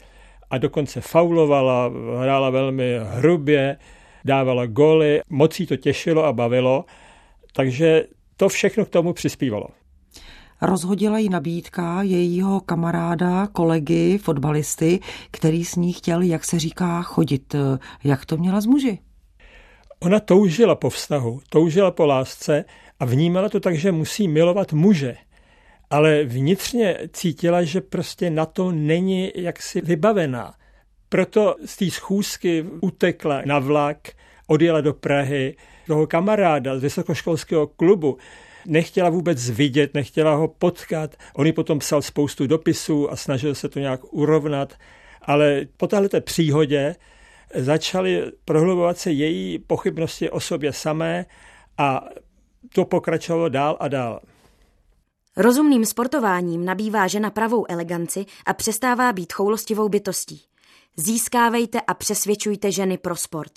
a 0.51 0.59
dokonce 0.59 1.01
faulovala, 1.01 1.93
hrála 2.21 2.51
velmi 2.51 2.99
hrubě, 3.03 3.77
dávala 4.25 4.67
goly, 4.67 5.21
moc 5.29 5.61
jí 5.61 5.67
to 5.67 5.77
těšilo 5.77 6.25
a 6.25 6.33
bavilo, 6.33 6.85
takže 7.53 8.07
to 8.37 8.49
všechno 8.49 8.85
k 8.85 8.89
tomu 8.89 9.13
přispívalo. 9.13 9.67
Rozhodila 10.67 11.19
ji 11.19 11.29
nabídka 11.29 12.03
jejího 12.03 12.61
kamaráda, 12.61 13.47
kolegy, 13.47 14.19
fotbalisty, 14.19 15.01
který 15.31 15.65
s 15.65 15.77
ní 15.77 15.93
chtěl, 15.93 16.23
jak 16.23 16.45
se 16.45 16.59
říká, 16.59 17.03
chodit. 17.03 17.55
Jak 18.05 18.27
to 18.27 18.37
měla 18.37 18.61
z 18.61 18.67
muži? 18.67 18.99
Ona 20.01 20.21
toužila 20.21 20.75
po 20.75 20.91
vztahu, 20.91 21.41
toužila 21.49 21.91
po 21.91 22.07
lásce 22.07 22.65
a 23.01 23.05
vnímala 23.05 23.49
to 23.49 23.61
tak, 23.61 23.77
že 23.77 23.93
musí 23.93 24.29
milovat 24.29 24.73
muže. 24.73 25.17
Ale 25.91 26.25
vnitřně 26.25 26.99
cítila, 27.13 27.63
že 27.63 27.81
prostě 27.81 28.31
na 28.31 28.47
to 28.47 28.73
není 28.73 29.33
jaksi 29.35 29.81
vybavená. 29.81 30.55
proto 31.09 31.57
z 31.65 31.77
té 31.77 31.91
schůzky 31.91 32.65
utekla 32.81 33.43
na 33.47 33.59
vlak, 33.59 33.99
odjela 34.47 34.81
do 34.81 34.95
Prahy, 34.95 35.57
toho 35.87 36.07
kamaráda 36.07 36.79
z 36.79 36.83
vysokoškolského 36.83 37.67
klubu, 37.67 38.19
nechtěla 38.67 39.11
vůbec 39.11 39.51
vidět, 39.51 39.95
nechtěla 39.95 40.35
ho 40.35 40.49
potkat. 40.49 41.17
On 41.35 41.53
potom 41.53 41.79
psal 41.79 42.03
spoustu 42.03 42.47
dopisů 42.47 43.11
a 43.11 43.17
snažil 43.17 43.55
se 43.55 43.69
to 43.69 43.79
nějak 43.79 44.01
urovnat, 44.11 44.75
ale 45.23 45.67
po 45.77 45.87
této 45.87 46.21
příhodě 46.21 46.97
začaly 47.55 48.23
prohlubovat 48.45 48.99
se 48.99 49.13
její 49.13 49.59
pochybnosti 49.59 50.31
o 50.31 50.41
sobě 50.41 50.73
samé 50.73 51.27
a 51.79 52.05
to 52.75 52.85
pokračovalo 52.85 53.49
dál 53.49 53.77
a 53.81 53.89
dál. 53.89 54.21
Rozumným 55.37 55.85
sportováním 55.85 56.65
nabývá 56.65 57.07
žena 57.07 57.31
pravou 57.31 57.65
eleganci 57.69 58.27
a 58.47 58.55
přestává 58.55 59.13
být 59.13 59.33
choulostivou 59.33 59.89
bytostí. 59.89 60.43
Získávejte 60.97 61.81
a 61.81 61.95
přesvědčujte 61.95 62.73
ženy 62.73 62.99
pro 62.99 63.17
sport. 63.17 63.53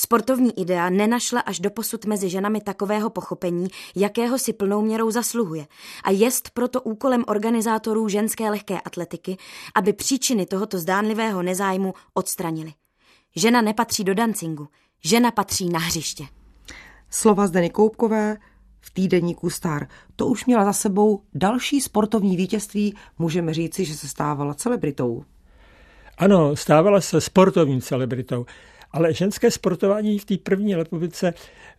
Sportovní 0.00 0.60
idea 0.60 0.90
nenašla 0.90 1.40
až 1.40 1.60
doposud 1.60 2.04
mezi 2.04 2.28
ženami 2.28 2.60
takového 2.60 3.10
pochopení, 3.10 3.68
jakého 3.96 4.38
si 4.38 4.52
plnou 4.52 4.82
měrou 4.82 5.10
zasluhuje 5.10 5.66
a 6.04 6.10
jest 6.10 6.50
proto 6.50 6.82
úkolem 6.82 7.24
organizátorů 7.26 8.08
ženské 8.08 8.50
lehké 8.50 8.80
atletiky, 8.80 9.36
aby 9.74 9.92
příčiny 9.92 10.46
tohoto 10.46 10.78
zdánlivého 10.78 11.42
nezájmu 11.42 11.94
odstranili. 12.14 12.72
Žena 13.36 13.62
nepatří 13.62 14.04
do 14.04 14.14
dancingu, 14.14 14.68
žena 15.04 15.30
patří 15.30 15.68
na 15.68 15.78
hřiště. 15.78 16.24
Slova 17.10 17.46
Zdeny 17.46 17.70
Koupkové 17.70 18.36
v 18.80 18.90
týdeníku 18.90 19.50
Star. 19.50 19.88
To 20.16 20.26
už 20.26 20.46
měla 20.46 20.64
za 20.64 20.72
sebou 20.72 21.22
další 21.34 21.80
sportovní 21.80 22.36
vítězství, 22.36 22.94
můžeme 23.18 23.54
říci, 23.54 23.84
že 23.84 23.94
se 23.94 24.08
stávala 24.08 24.54
celebritou. 24.54 25.24
Ano, 26.18 26.56
stávala 26.56 27.00
se 27.00 27.20
sportovní 27.20 27.82
celebritou, 27.82 28.46
ale 28.96 29.14
ženské 29.14 29.50
sportování 29.50 30.18
v 30.18 30.24
té 30.24 30.36
první 30.36 30.74
republice 30.74 31.34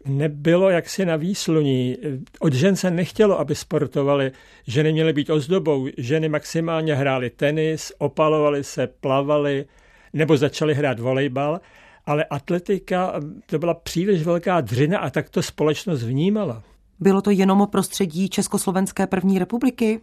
nebylo 0.05 0.69
jaksi 0.69 1.05
na 1.05 1.15
výsluní. 1.15 1.97
Od 2.39 2.53
žen 2.53 2.75
se 2.75 2.91
nechtělo, 2.91 3.39
aby 3.39 3.55
sportovali. 3.55 4.31
Ženy 4.67 4.93
měly 4.93 5.13
být 5.13 5.29
ozdobou. 5.29 5.87
Ženy 5.97 6.29
maximálně 6.29 6.95
hrály 6.95 7.29
tenis, 7.29 7.91
opalovali 7.97 8.63
se, 8.63 8.87
plavali 8.87 9.65
nebo 10.13 10.37
začaly 10.37 10.73
hrát 10.73 10.99
volejbal, 10.99 11.61
ale 12.05 12.23
atletika 12.23 13.13
to 13.45 13.59
byla 13.59 13.73
příliš 13.73 14.23
velká 14.23 14.61
dřina 14.61 14.99
a 14.99 15.09
tak 15.09 15.29
to 15.29 15.41
společnost 15.41 16.03
vnímala. 16.03 16.63
Bylo 16.99 17.21
to 17.21 17.31
jenom 17.31 17.61
o 17.61 17.67
prostředí 17.67 18.29
Československé 18.29 19.07
první 19.07 19.39
republiky? 19.39 20.01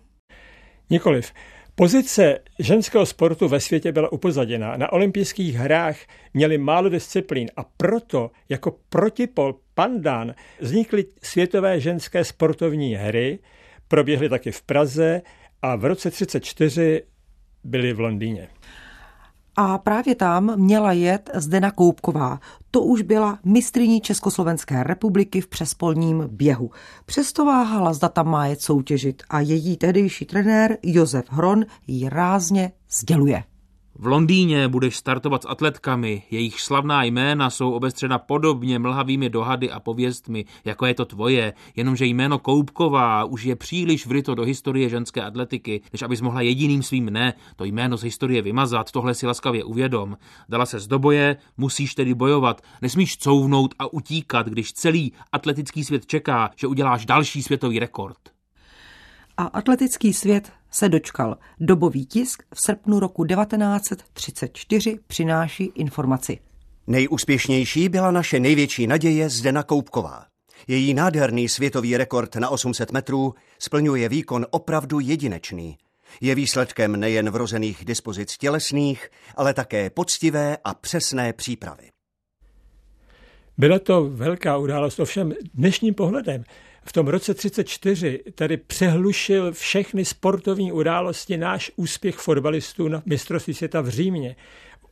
Nikoliv. 0.90 1.32
Pozice 1.76 2.38
ženského 2.58 3.06
sportu 3.06 3.48
ve 3.48 3.60
světě 3.60 3.92
byla 3.92 4.12
upozaděná. 4.12 4.76
Na 4.76 4.92
olympijských 4.92 5.54
hrách 5.54 5.96
měli 6.34 6.58
málo 6.58 6.88
disciplín 6.88 7.50
a 7.56 7.64
proto 7.76 8.30
jako 8.48 8.78
protipol 8.88 9.58
pandán 9.74 10.34
vznikly 10.60 11.04
světové 11.22 11.80
ženské 11.80 12.24
sportovní 12.24 12.94
hry, 12.94 13.38
proběhly 13.88 14.28
taky 14.28 14.52
v 14.52 14.62
Praze 14.62 15.22
a 15.62 15.76
v 15.76 15.84
roce 15.84 16.10
1934 16.10 17.02
byly 17.64 17.92
v 17.92 18.00
Londýně. 18.00 18.48
A 19.56 19.78
právě 19.78 20.14
tam 20.14 20.52
měla 20.56 20.92
jet 20.92 21.30
Zdena 21.34 21.70
Koupková. 21.70 22.40
To 22.70 22.82
už 22.82 23.02
byla 23.02 23.38
mistriní 23.44 24.00
Československé 24.00 24.82
republiky 24.82 25.40
v 25.40 25.46
přespolním 25.46 26.28
běhu. 26.28 26.70
Přesto 27.06 27.44
váhala, 27.44 27.92
zda 27.92 28.08
tam 28.08 28.28
má 28.28 28.46
jet 28.46 28.60
soutěžit 28.60 29.22
a 29.30 29.40
její 29.40 29.76
tehdejší 29.76 30.24
trenér 30.24 30.78
Josef 30.82 31.24
Hron 31.28 31.64
ji 31.86 32.08
rázně 32.08 32.72
sděluje. 32.90 33.44
V 33.98 34.06
Londýně 34.06 34.68
budeš 34.68 34.96
startovat 34.96 35.42
s 35.42 35.48
atletkami, 35.48 36.22
jejich 36.30 36.60
slavná 36.60 37.04
jména 37.04 37.50
jsou 37.50 37.72
obestřena 37.72 38.18
podobně 38.18 38.78
mlhavými 38.78 39.30
dohady 39.30 39.70
a 39.70 39.80
pověstmi, 39.80 40.44
jako 40.64 40.86
je 40.86 40.94
to 40.94 41.04
tvoje, 41.04 41.52
jenomže 41.76 42.06
jméno 42.06 42.38
Koupková 42.38 43.24
už 43.24 43.44
je 43.44 43.56
příliš 43.56 44.06
vryto 44.06 44.34
do 44.34 44.42
historie 44.42 44.88
ženské 44.88 45.22
atletiky, 45.22 45.80
než 45.92 46.02
abys 46.02 46.20
mohla 46.20 46.40
jediným 46.40 46.82
svým 46.82 47.10
ne 47.10 47.34
to 47.56 47.64
jméno 47.64 47.96
z 47.96 48.02
historie 48.02 48.42
vymazat, 48.42 48.90
tohle 48.90 49.14
si 49.14 49.26
laskavě 49.26 49.64
uvědom. 49.64 50.16
Dala 50.48 50.66
se 50.66 50.80
z 50.80 50.86
do 50.86 50.98
boje, 50.98 51.36
musíš 51.56 51.94
tedy 51.94 52.14
bojovat, 52.14 52.60
nesmíš 52.82 53.16
couvnout 53.16 53.74
a 53.78 53.92
utíkat, 53.92 54.46
když 54.46 54.72
celý 54.72 55.12
atletický 55.32 55.84
svět 55.84 56.06
čeká, 56.06 56.50
že 56.56 56.66
uděláš 56.66 57.06
další 57.06 57.42
světový 57.42 57.78
rekord. 57.78 58.18
A 59.36 59.44
atletický 59.44 60.12
svět 60.12 60.52
se 60.74 60.88
dočkal. 60.88 61.36
Dobový 61.60 62.06
tisk 62.06 62.42
v 62.54 62.60
srpnu 62.60 63.00
roku 63.00 63.24
1934 63.24 64.98
přináší 65.06 65.64
informaci. 65.64 66.38
Nejúspěšnější 66.86 67.88
byla 67.88 68.10
naše 68.10 68.40
největší 68.40 68.86
naděje 68.86 69.28
Zdena 69.28 69.62
Koupková. 69.62 70.24
Její 70.68 70.94
nádherný 70.94 71.48
světový 71.48 71.96
rekord 71.96 72.36
na 72.36 72.48
800 72.48 72.92
metrů 72.92 73.34
splňuje 73.58 74.08
výkon 74.08 74.46
opravdu 74.50 75.00
jedinečný. 75.00 75.76
Je 76.20 76.34
výsledkem 76.34 77.00
nejen 77.00 77.30
vrozených 77.30 77.84
dispozic 77.84 78.36
tělesných, 78.36 79.08
ale 79.36 79.54
také 79.54 79.90
poctivé 79.90 80.56
a 80.64 80.74
přesné 80.74 81.32
přípravy. 81.32 81.90
Byla 83.58 83.78
to 83.78 84.10
velká 84.10 84.56
událost, 84.56 85.00
ovšem 85.00 85.32
dnešním 85.54 85.94
pohledem 85.94 86.44
v 86.86 86.92
tom 86.92 87.08
roce 87.08 87.34
34 87.34 88.20
tady 88.34 88.56
přehlušil 88.56 89.52
všechny 89.52 90.04
sportovní 90.04 90.72
události 90.72 91.36
náš 91.36 91.70
úspěch 91.76 92.16
fotbalistů 92.16 92.88
na 92.88 93.02
mistrovství 93.06 93.54
světa 93.54 93.80
v 93.80 93.88
Římě. 93.88 94.36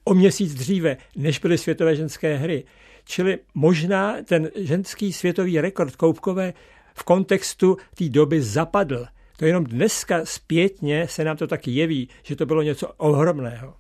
O 0.05 0.15
měsíc 0.15 0.55
dříve, 0.55 0.97
než 1.17 1.39
byly 1.39 1.59
světové 1.59 1.97
ženské 1.97 2.37
hry. 2.37 2.65
Čili 3.05 3.39
možná 3.55 4.17
ten 4.25 4.51
ženský 4.55 5.13
světový 5.13 5.61
rekord 5.61 5.97
Koupkové 5.97 6.55
v 6.95 7.03
kontextu 7.03 7.77
té 7.95 8.09
doby 8.09 8.43
zapadl. 8.43 9.07
To 9.37 9.45
jenom 9.45 9.65
dneska 9.65 10.21
zpětně 10.25 11.09
se 11.09 11.25
nám 11.25 11.37
to 11.37 11.47
taky 11.47 11.71
jeví, 11.71 12.09
že 12.23 12.37
to 12.37 12.47
bylo 12.47 12.63
něco 12.63 12.89
ohromného. 12.97 13.75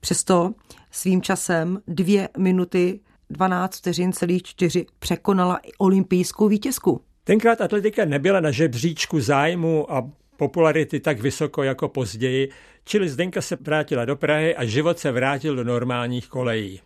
Přesto 0.00 0.54
svým 0.90 1.22
časem 1.22 1.82
dvě 1.86 2.28
minuty 2.38 3.00
12 3.30 3.76
vteřin 3.76 4.12
celých 4.12 4.42
čtyři 4.42 4.86
překonala 4.98 5.56
i 5.56 5.72
olympijskou 5.78 6.48
vítězku. 6.48 7.00
Tenkrát 7.26 7.60
atletika 7.60 8.04
nebyla 8.04 8.40
na 8.40 8.50
žebříčku 8.50 9.20
zájmu 9.20 9.92
a 9.92 10.10
popularity 10.36 11.00
tak 11.00 11.20
vysoko 11.20 11.62
jako 11.62 11.88
později, 11.88 12.50
čili 12.84 13.08
Zdenka 13.08 13.42
se 13.42 13.56
vrátila 13.60 14.04
do 14.04 14.16
Prahy 14.16 14.56
a 14.56 14.64
život 14.64 14.98
se 14.98 15.12
vrátil 15.12 15.56
do 15.56 15.64
normálních 15.64 16.28
kolejí. 16.28 16.80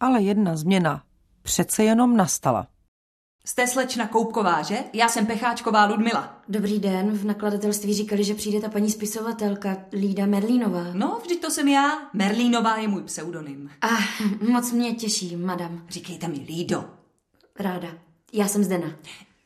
Ale 0.00 0.22
jedna 0.22 0.56
změna 0.56 1.02
přece 1.42 1.84
jenom 1.84 2.16
nastala. 2.16 2.66
Jste 3.44 3.66
slečna 3.66 4.06
Koupková, 4.06 4.62
že? 4.62 4.76
Já 4.92 5.08
jsem 5.08 5.26
Pecháčková 5.26 5.86
Ludmila. 5.86 6.42
Dobrý 6.48 6.78
den, 6.78 7.10
v 7.10 7.24
nakladatelství 7.24 7.94
říkali, 7.94 8.24
že 8.24 8.34
přijde 8.34 8.60
ta 8.60 8.68
paní 8.68 8.90
spisovatelka 8.90 9.76
Lída 9.92 10.26
Merlínová. 10.26 10.84
No, 10.92 11.20
vždyť 11.22 11.40
to 11.40 11.50
jsem 11.50 11.68
já. 11.68 12.10
Merlínová 12.12 12.76
je 12.76 12.88
můj 12.88 13.02
pseudonym. 13.02 13.70
A 13.80 13.88
moc 14.50 14.72
mě 14.72 14.92
těší, 14.92 15.36
madam. 15.36 15.86
Říkejte 15.88 16.28
mi 16.28 16.38
Lído. 16.38 16.84
Ráda. 17.58 17.88
Já 18.32 18.48
jsem 18.48 18.64
Zdena. 18.64 18.94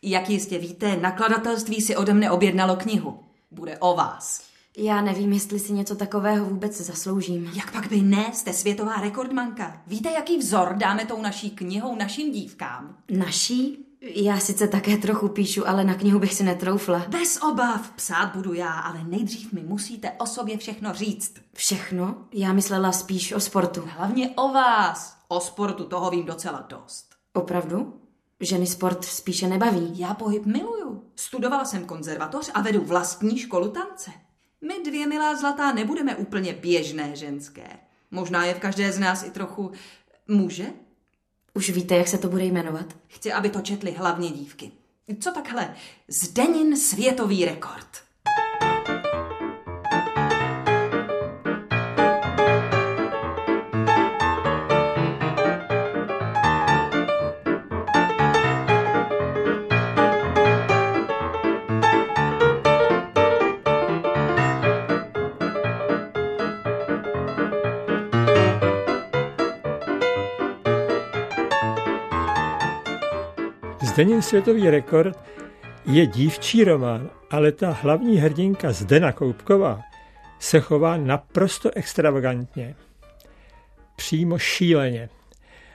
Jak 0.04 0.30
jistě 0.30 0.58
víte, 0.58 0.96
nakladatelství 0.96 1.80
si 1.80 1.96
ode 1.96 2.14
mne 2.14 2.30
objednalo 2.30 2.76
knihu. 2.76 3.18
Bude 3.50 3.78
o 3.78 3.94
vás. 3.94 4.42
Já 4.76 5.00
nevím, 5.00 5.32
jestli 5.32 5.58
si 5.58 5.72
něco 5.72 5.96
takového 5.96 6.44
vůbec 6.44 6.80
zasloužím. 6.80 7.50
Jak 7.54 7.72
pak 7.72 7.88
by 7.88 8.02
ne? 8.02 8.30
Jste 8.32 8.52
světová 8.52 8.96
rekordmanka. 8.96 9.82
Víte, 9.86 10.10
jaký 10.10 10.38
vzor 10.38 10.74
dáme 10.76 11.06
tou 11.06 11.22
naší 11.22 11.50
knihou 11.50 11.96
našim 11.96 12.32
dívkám? 12.32 12.96
Naší? 13.10 13.86
Já 14.00 14.38
sice 14.38 14.68
také 14.68 14.96
trochu 14.96 15.28
píšu, 15.28 15.68
ale 15.68 15.84
na 15.84 15.94
knihu 15.94 16.18
bych 16.18 16.34
si 16.34 16.44
netroufla. 16.44 17.04
Bez 17.08 17.42
obav, 17.42 17.90
psát 17.90 18.36
budu 18.36 18.52
já, 18.52 18.72
ale 18.72 19.04
nejdřív 19.04 19.52
mi 19.52 19.62
musíte 19.62 20.10
o 20.10 20.26
sobě 20.26 20.58
všechno 20.58 20.94
říct. 20.94 21.34
Všechno? 21.54 22.16
Já 22.32 22.52
myslela 22.52 22.92
spíš 22.92 23.32
o 23.32 23.40
sportu. 23.40 23.82
Hlavně 23.86 24.30
o 24.30 24.48
vás. 24.48 25.16
O 25.28 25.40
sportu 25.40 25.84
toho 25.84 26.10
vím 26.10 26.24
docela 26.24 26.66
dost. 26.68 27.06
Opravdu? 27.32 28.01
Ženy 28.42 28.66
sport 28.66 29.04
spíše 29.04 29.48
nebaví. 29.48 29.98
Já 29.98 30.14
pohyb 30.14 30.46
miluju. 30.46 31.04
Studovala 31.16 31.64
jsem 31.64 31.84
konzervatoř 31.84 32.50
a 32.54 32.60
vedu 32.60 32.84
vlastní 32.84 33.38
školu 33.38 33.68
tance. 33.68 34.10
My 34.60 34.74
dvě, 34.84 35.06
milá 35.06 35.36
zlatá, 35.36 35.72
nebudeme 35.72 36.16
úplně 36.16 36.52
běžné 36.52 37.16
ženské. 37.16 37.78
Možná 38.10 38.44
je 38.44 38.54
v 38.54 38.58
každé 38.58 38.92
z 38.92 38.98
nás 38.98 39.22
i 39.24 39.30
trochu 39.30 39.72
muže? 40.28 40.66
Už 41.54 41.70
víte, 41.70 41.96
jak 41.96 42.08
se 42.08 42.18
to 42.18 42.28
bude 42.28 42.44
jmenovat? 42.44 42.96
Chci, 43.06 43.32
aby 43.32 43.50
to 43.50 43.60
četly 43.60 43.92
hlavně 43.92 44.30
dívky. 44.30 44.72
Co 45.20 45.32
takhle? 45.32 45.74
Zdenin 46.08 46.76
světový 46.76 47.44
rekord. 47.44 47.88
Zdenin 73.92 74.22
světový 74.22 74.70
rekord 74.70 75.18
je 75.84 76.06
dívčí 76.06 76.64
román, 76.64 77.10
ale 77.30 77.52
ta 77.52 77.70
hlavní 77.70 78.16
hrdinka 78.16 78.72
Zdena 78.72 79.12
Koupková 79.12 79.82
se 80.38 80.60
chová 80.60 80.96
naprosto 80.96 81.70
extravagantně. 81.74 82.74
Přímo 83.96 84.38
šíleně. 84.38 85.08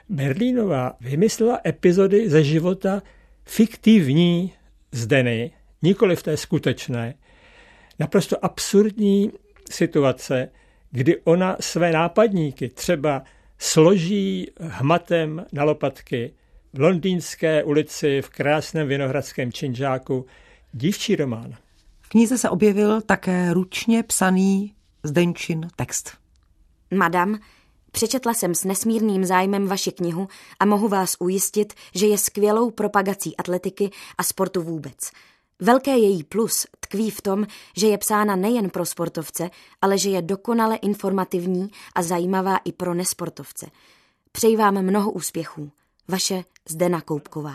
Berlínová 0.08 0.92
vymyslela 1.00 1.60
epizody 1.66 2.30
ze 2.30 2.44
života 2.44 3.02
fiktivní 3.44 4.52
Zdeny, 4.92 5.50
nikoli 5.82 6.16
v 6.16 6.22
té 6.22 6.36
skutečné. 6.36 7.14
Naprosto 7.98 8.44
absurdní 8.44 9.32
situace, 9.70 10.48
kdy 10.90 11.20
ona 11.24 11.56
své 11.60 11.92
nápadníky 11.92 12.68
třeba 12.68 13.22
složí 13.58 14.50
hmatem 14.60 15.46
na 15.52 15.64
lopatky 15.64 16.32
v 16.72 16.80
londýnské 16.80 17.64
ulici 17.64 18.22
v 18.22 18.28
krásném 18.28 18.88
vinohradském 18.88 19.52
činžáku 19.52 20.26
dívčí 20.72 21.16
román. 21.16 21.54
V 22.00 22.08
knize 22.08 22.38
se 22.38 22.50
objevil 22.50 23.00
také 23.00 23.54
ručně 23.54 24.02
psaný 24.02 24.74
Zdenčin 25.02 25.68
text. 25.76 26.10
Madam, 26.94 27.38
přečetla 27.92 28.34
jsem 28.34 28.54
s 28.54 28.64
nesmírným 28.64 29.24
zájmem 29.24 29.66
vaši 29.66 29.92
knihu 29.92 30.28
a 30.60 30.64
mohu 30.64 30.88
vás 30.88 31.16
ujistit, 31.18 31.72
že 31.94 32.06
je 32.06 32.18
skvělou 32.18 32.70
propagací 32.70 33.36
atletiky 33.36 33.90
a 34.18 34.22
sportu 34.22 34.62
vůbec. 34.62 35.10
Velké 35.60 35.96
její 35.96 36.24
plus 36.24 36.66
tkví 36.80 37.10
v 37.10 37.20
tom, 37.22 37.46
že 37.76 37.86
je 37.86 37.98
psána 37.98 38.36
nejen 38.36 38.70
pro 38.70 38.86
sportovce, 38.86 39.50
ale 39.82 39.98
že 39.98 40.10
je 40.10 40.22
dokonale 40.22 40.76
informativní 40.76 41.70
a 41.94 42.02
zajímavá 42.02 42.56
i 42.56 42.72
pro 42.72 42.94
nesportovce. 42.94 43.66
Přeji 44.32 44.56
vám 44.56 44.82
mnoho 44.82 45.10
úspěchů. 45.10 45.70
Vaše 46.10 46.44
Zdena 46.68 47.00
Koupková. 47.00 47.54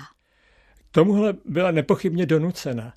Tomuhle 0.91 1.33
byla 1.45 1.71
nepochybně 1.71 2.25
donucena, 2.25 2.93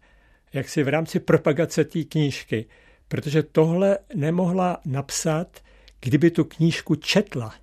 jak 0.53 0.69
si 0.69 0.83
v 0.83 0.89
rámci 0.89 1.21
propagace 1.21 1.85
té 1.85 2.05
knížky, 2.05 2.67
protože 3.09 3.43
tohle 3.43 3.99
nemohla 4.15 4.81
napsat, 4.85 5.61
kdyby 6.01 6.31
tu 6.31 6.45
knížku 6.45 6.95
četla. 6.95 7.55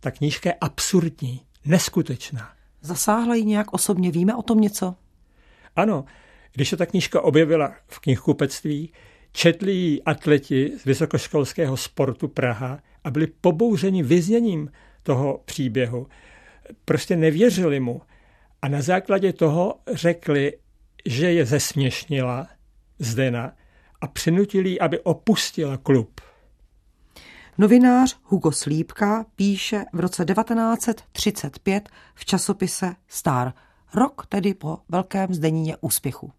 Ta 0.00 0.10
knížka 0.10 0.48
je 0.48 0.54
absurdní, 0.60 1.42
neskutečná. 1.64 2.52
Zasáhla 2.80 3.34
ji 3.34 3.44
nějak 3.44 3.72
osobně, 3.72 4.10
víme 4.10 4.34
o 4.34 4.42
tom 4.42 4.60
něco? 4.60 4.94
Ano, 5.76 6.04
když 6.52 6.68
se 6.68 6.76
ta 6.76 6.86
knížka 6.86 7.20
objevila 7.20 7.74
v 7.86 7.98
knihkupectví, 7.98 8.92
četli 9.32 9.72
ji 9.72 10.02
atleti 10.02 10.72
z 10.78 10.84
vysokoškolského 10.84 11.76
sportu 11.76 12.28
Praha 12.28 12.80
a 13.04 13.10
byli 13.10 13.26
pobouřeni 13.26 14.02
vyzněním 14.02 14.72
toho 15.02 15.42
příběhu. 15.44 16.06
Prostě 16.84 17.16
nevěřili 17.16 17.80
mu. 17.80 18.02
A 18.62 18.68
na 18.68 18.82
základě 18.82 19.32
toho 19.32 19.80
řekli, 19.92 20.52
že 21.06 21.32
je 21.32 21.46
zesměšnila 21.46 22.48
Zdena 22.98 23.52
a 24.00 24.06
přinutili 24.06 24.80
aby 24.80 25.00
opustila 25.00 25.76
klub. 25.76 26.20
Novinář 27.58 28.16
Hugo 28.22 28.52
Slípka 28.52 29.26
píše 29.36 29.84
v 29.92 30.00
roce 30.00 30.24
1935 30.24 31.88
v 32.14 32.24
časopise 32.24 32.94
Star, 33.08 33.52
rok 33.94 34.26
tedy 34.26 34.54
po 34.54 34.78
velkém 34.88 35.34
zdeníně 35.34 35.76
úspěchu. 35.80 36.32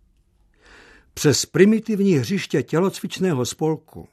Přes 1.13 1.45
primitivní 1.45 2.13
hřiště 2.13 2.63
tělocvičného 2.63 3.45
spolku, 3.45 4.07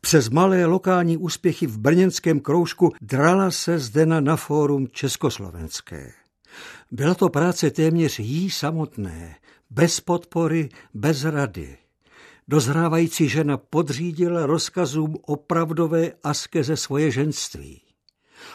přes 0.00 0.28
malé 0.28 0.64
lokální 0.64 1.16
úspěchy 1.16 1.66
v 1.66 1.78
brněnském 1.78 2.40
kroužku 2.40 2.92
drala 3.00 3.50
se 3.50 3.78
Zdena 3.78 4.20
na 4.20 4.36
fórum 4.36 4.88
Československé. 4.88 6.12
Byla 6.90 7.14
to 7.14 7.28
práce 7.28 7.70
téměř 7.70 8.18
jí 8.18 8.50
samotné, 8.50 9.36
bez 9.70 10.00
podpory, 10.00 10.68
bez 10.94 11.24
rady. 11.24 11.76
Dozrávající 12.48 13.28
žena 13.28 13.56
podřídila 13.56 14.46
rozkazům 14.46 15.16
opravdové 15.22 16.12
askeze 16.22 16.76
svoje 16.76 17.10
ženství. 17.10 17.82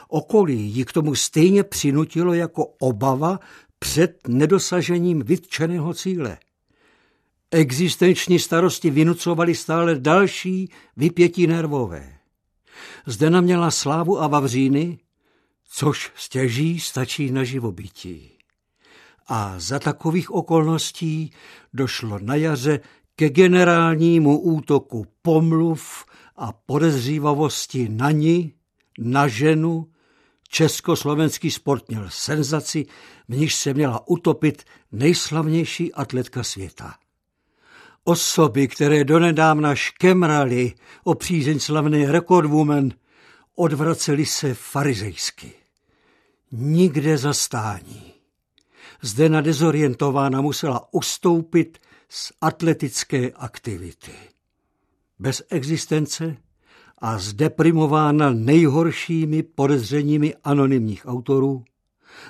Okolí 0.08 0.62
ji 0.62 0.86
k 0.86 0.94
tomu 0.94 1.16
stejně 1.16 1.64
přinutilo 1.64 2.34
jako 2.34 2.66
obava 2.66 3.40
před 3.80 4.28
nedosažením 4.28 5.24
vytčeného 5.24 5.94
cíle. 5.94 6.38
Existenční 7.52 8.40
starosti 8.40 8.90
vynucovaly 8.90 9.56
stále 9.56 9.96
další 9.96 10.72
vypětí 10.98 11.48
nervové. 11.48 12.18
Zde 13.06 13.30
měla 13.42 13.72
slávu 13.72 14.22
a 14.22 14.28
vavříny, 14.28 15.00
což 15.70 16.12
stěží 16.16 16.80
stačí 16.80 17.32
na 17.32 17.44
živobytí. 17.44 18.32
A 19.28 19.56
za 19.58 19.80
takových 19.80 20.32
okolností 20.32 21.32
došlo 21.74 22.20
na 22.20 22.36
jaře 22.36 22.80
ke 23.16 23.30
generálnímu 23.30 24.40
útoku 24.40 25.06
pomluv 25.22 26.06
a 26.36 26.52
podezřívavosti 26.54 27.90
na 27.90 28.12
ní, 28.12 28.54
na 29.00 29.28
ženu, 29.28 29.88
Československý 30.50 31.52
sport 31.52 31.90
měl 31.90 32.06
senzaci, 32.10 32.86
v 33.30 33.38
níž 33.38 33.56
se 33.56 33.74
měla 33.74 34.08
utopit 34.08 34.64
nejslavnější 34.92 35.94
atletka 35.94 36.44
světa. 36.44 36.94
Osoby, 38.08 38.68
které 38.68 39.04
donedávna 39.04 39.76
škemrali 39.76 40.74
o 41.04 41.16
přízeň 41.16 41.60
slavné 41.60 42.12
rekordwoman, 42.12 42.92
odvraceli 43.56 44.26
se 44.26 44.54
farizejsky. 44.54 45.52
Nikde 46.52 47.18
zastání. 47.18 48.14
Zde 49.02 49.30
na 49.30 49.42
dezorientována 49.42 50.42
musela 50.42 50.94
ustoupit 50.94 51.78
z 52.10 52.32
atletické 52.42 53.32
aktivity. 53.32 54.12
Bez 55.20 55.44
existence 55.50 56.38
a 56.98 57.18
zdeprimována 57.18 58.30
nejhoršími 58.30 59.44
podezřeními 59.44 60.36
anonymních 60.44 61.06
autorů, 61.08 61.64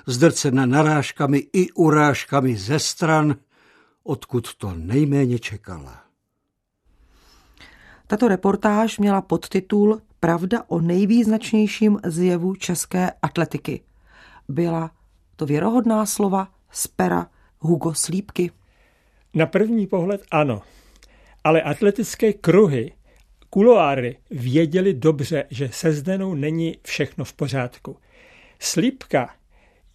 zdrcena 0.06 0.66
narážkami 0.66 1.48
i 1.54 1.72
urážkami 1.72 2.58
ze 2.58 2.80
stran, 2.80 3.36
odkud 4.06 4.56
to 4.56 4.74
nejméně 4.76 5.40
čekala. 5.40 6.04
Tato 8.08 8.28
reportáž 8.28 9.00
měla 9.00 9.22
podtitul 9.22 10.02
Pravda 10.20 10.64
o 10.68 10.82
nejvýznačnějším 10.82 12.00
zjevu 12.06 12.56
české 12.56 13.12
atletiky. 13.22 13.82
Byla 14.48 14.92
to 15.36 15.46
věrohodná 15.46 16.06
slova 16.06 16.48
z 16.72 16.88
pera 16.88 17.28
Hugo 17.60 17.94
Slípky. 17.94 18.52
Na 19.34 19.46
první 19.46 19.88
pohled 19.88 20.22
ano, 20.32 20.62
ale 21.44 21.62
atletické 21.62 22.34
kruhy, 22.34 22.94
kuloáry 23.50 24.18
věděli 24.32 24.94
dobře, 24.94 25.44
že 25.50 25.70
se 25.70 25.92
Zdenou 25.92 26.36
není 26.36 26.78
všechno 26.84 27.26
v 27.26 27.34
pořádku. 27.34 27.98
Slípka 28.60 29.34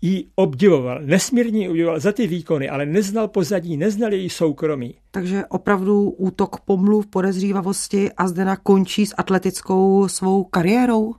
jí 0.03 0.31
obdivoval, 0.35 1.01
nesmírně 1.03 1.71
obdivoval 1.71 2.01
za 2.01 2.13
ty 2.13 2.27
výkony, 2.27 2.69
ale 2.69 2.87
neznal 2.87 3.29
pozadí, 3.29 3.77
neznal 3.77 4.13
její 4.13 4.31
soukromí. 4.31 4.95
Takže 5.11 5.47
opravdu 5.47 6.11
útok 6.11 6.61
pomluv, 6.61 7.07
podezřívavosti 7.07 8.13
a 8.13 8.29
Zdena 8.29 8.57
končí 8.57 9.07
s 9.07 9.15
atletickou 9.19 10.09
svou 10.09 10.45
kariérou? 10.45 11.15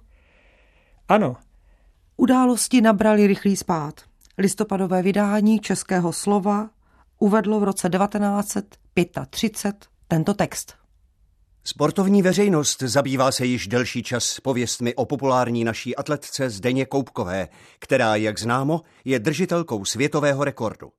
Ano. 1.07 1.35
Události 2.17 2.81
nabrali 2.81 3.27
rychlý 3.27 3.55
spát. 3.55 4.01
Listopadové 4.37 5.01
vydání 5.01 5.59
Českého 5.59 6.13
slova 6.13 6.69
uvedlo 7.19 7.59
v 7.59 7.63
roce 7.63 7.89
1935 7.89 9.87
tento 10.07 10.33
text. 10.33 10.80
Sportovní 11.63 12.21
veřejnost 12.21 12.81
zabývá 12.81 13.31
se 13.31 13.45
již 13.45 13.67
delší 13.67 14.03
čas 14.03 14.39
pověstmi 14.39 14.95
o 14.95 15.05
populární 15.05 15.63
naší 15.63 15.95
atletce 15.95 16.49
Zdeně 16.49 16.85
Koupkové, 16.85 17.47
která, 17.79 18.15
jak 18.15 18.39
známo, 18.39 18.81
je 19.05 19.19
držitelkou 19.19 19.85
světového 19.85 20.43
rekordu. 20.43 20.91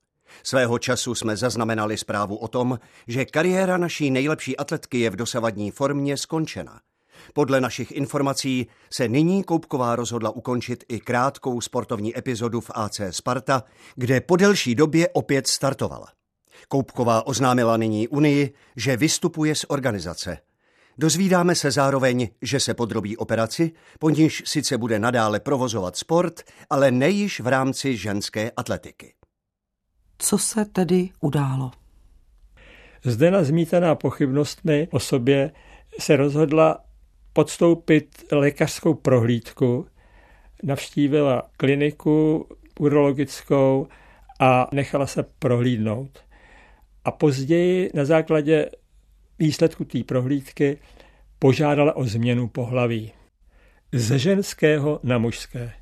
Svého 0.42 0.78
času 0.78 1.14
jsme 1.14 1.36
zaznamenali 1.36 1.96
zprávu 1.96 2.36
o 2.36 2.48
tom, 2.48 2.78
že 3.06 3.24
kariéra 3.24 3.76
naší 3.76 4.10
nejlepší 4.10 4.56
atletky 4.56 5.00
je 5.00 5.10
v 5.10 5.16
dosavadní 5.16 5.70
formě 5.70 6.16
skončena. 6.16 6.80
Podle 7.34 7.60
našich 7.60 7.92
informací 7.92 8.66
se 8.92 9.08
nyní 9.08 9.44
Koupková 9.44 9.96
rozhodla 9.96 10.30
ukončit 10.30 10.84
i 10.88 11.00
krátkou 11.00 11.60
sportovní 11.60 12.18
epizodu 12.18 12.60
v 12.60 12.70
AC 12.74 13.00
Sparta, 13.10 13.64
kde 13.94 14.20
po 14.20 14.36
delší 14.36 14.74
době 14.74 15.08
opět 15.12 15.46
startovala. 15.46 16.06
Koupková 16.68 17.26
oznámila 17.26 17.76
nyní 17.76 18.08
Unii, 18.08 18.54
že 18.76 18.96
vystupuje 18.96 19.54
z 19.54 19.64
organizace– 19.68 20.38
Dozvídáme 20.98 21.54
se 21.54 21.70
zároveň, 21.70 22.28
že 22.42 22.60
se 22.60 22.74
podrobí 22.74 23.16
operaci, 23.16 23.72
po 23.98 24.10
níž 24.10 24.42
sice 24.46 24.78
bude 24.78 24.98
nadále 24.98 25.40
provozovat 25.40 25.96
sport, 25.96 26.40
ale 26.70 26.90
nejiž 26.90 27.40
v 27.40 27.46
rámci 27.46 27.96
ženské 27.96 28.50
atletiky. 28.56 29.14
Co 30.18 30.38
se 30.38 30.64
tedy 30.64 31.10
událo? 31.20 31.70
Zde 33.04 33.30
na 33.30 33.44
zmítaná 33.44 33.94
pochybnostmi 33.94 34.88
o 34.90 35.00
sobě 35.00 35.52
se 36.00 36.16
rozhodla 36.16 36.84
podstoupit 37.32 38.24
lékařskou 38.32 38.94
prohlídku, 38.94 39.86
navštívila 40.62 41.42
kliniku 41.56 42.46
urologickou 42.78 43.86
a 44.40 44.68
nechala 44.72 45.06
se 45.06 45.22
prohlídnout. 45.38 46.18
A 47.04 47.10
později 47.10 47.90
na 47.94 48.04
základě 48.04 48.70
výsledku 49.38 49.84
té 49.84 50.04
prohlídky 50.04 50.78
požádala 51.38 51.96
o 51.96 52.04
změnu 52.04 52.48
pohlaví. 52.48 53.12
Ze 53.92 54.18
ženského 54.18 55.00
na 55.02 55.18
mužské. 55.18 55.72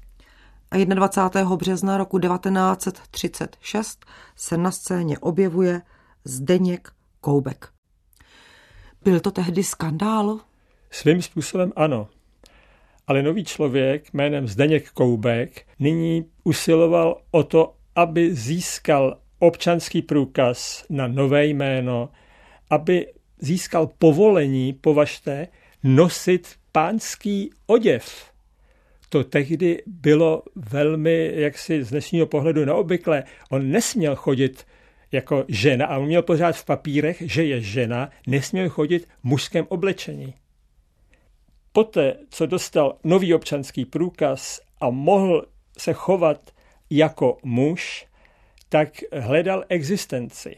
A 0.70 0.84
21. 0.84 1.56
března 1.56 1.96
roku 1.96 2.18
1936 2.18 4.06
se 4.36 4.56
na 4.56 4.70
scéně 4.70 5.18
objevuje 5.18 5.82
Zdeněk 6.24 6.88
Koubek. 7.20 7.68
Byl 9.04 9.20
to 9.20 9.30
tehdy 9.30 9.64
skandál? 9.64 10.40
Svým 10.90 11.22
způsobem 11.22 11.72
ano. 11.76 12.08
Ale 13.06 13.22
nový 13.22 13.44
člověk 13.44 14.12
jménem 14.12 14.48
Zdeněk 14.48 14.90
Koubek 14.90 15.66
nyní 15.78 16.24
usiloval 16.44 17.20
o 17.30 17.42
to, 17.42 17.74
aby 17.94 18.34
získal 18.34 19.18
občanský 19.38 20.02
průkaz 20.02 20.84
na 20.90 21.08
nové 21.08 21.46
jméno, 21.46 22.08
aby 22.70 23.06
získal 23.40 23.90
povolení, 23.98 24.72
považte, 24.72 25.48
nosit 25.82 26.54
pánský 26.72 27.50
oděv. 27.66 28.30
To 29.08 29.24
tehdy 29.24 29.82
bylo 29.86 30.42
velmi, 30.56 31.32
jaksi 31.34 31.84
z 31.84 31.90
dnešního 31.90 32.26
pohledu 32.26 32.64
neobvyklé. 32.64 33.24
On 33.50 33.70
nesměl 33.70 34.16
chodit 34.16 34.66
jako 35.12 35.44
žena 35.48 35.86
a 35.86 35.98
on 35.98 36.06
měl 36.06 36.22
pořád 36.22 36.56
v 36.56 36.64
papírech, 36.64 37.22
že 37.26 37.44
je 37.44 37.60
žena, 37.60 38.10
nesměl 38.26 38.68
chodit 38.68 39.04
v 39.04 39.24
mužském 39.24 39.66
oblečení. 39.68 40.34
Poté, 41.72 42.16
co 42.30 42.46
dostal 42.46 42.98
nový 43.04 43.34
občanský 43.34 43.84
průkaz 43.84 44.60
a 44.80 44.90
mohl 44.90 45.46
se 45.78 45.92
chovat 45.92 46.50
jako 46.90 47.38
muž, 47.42 48.06
tak 48.68 48.88
hledal 49.12 49.64
existenci. 49.68 50.56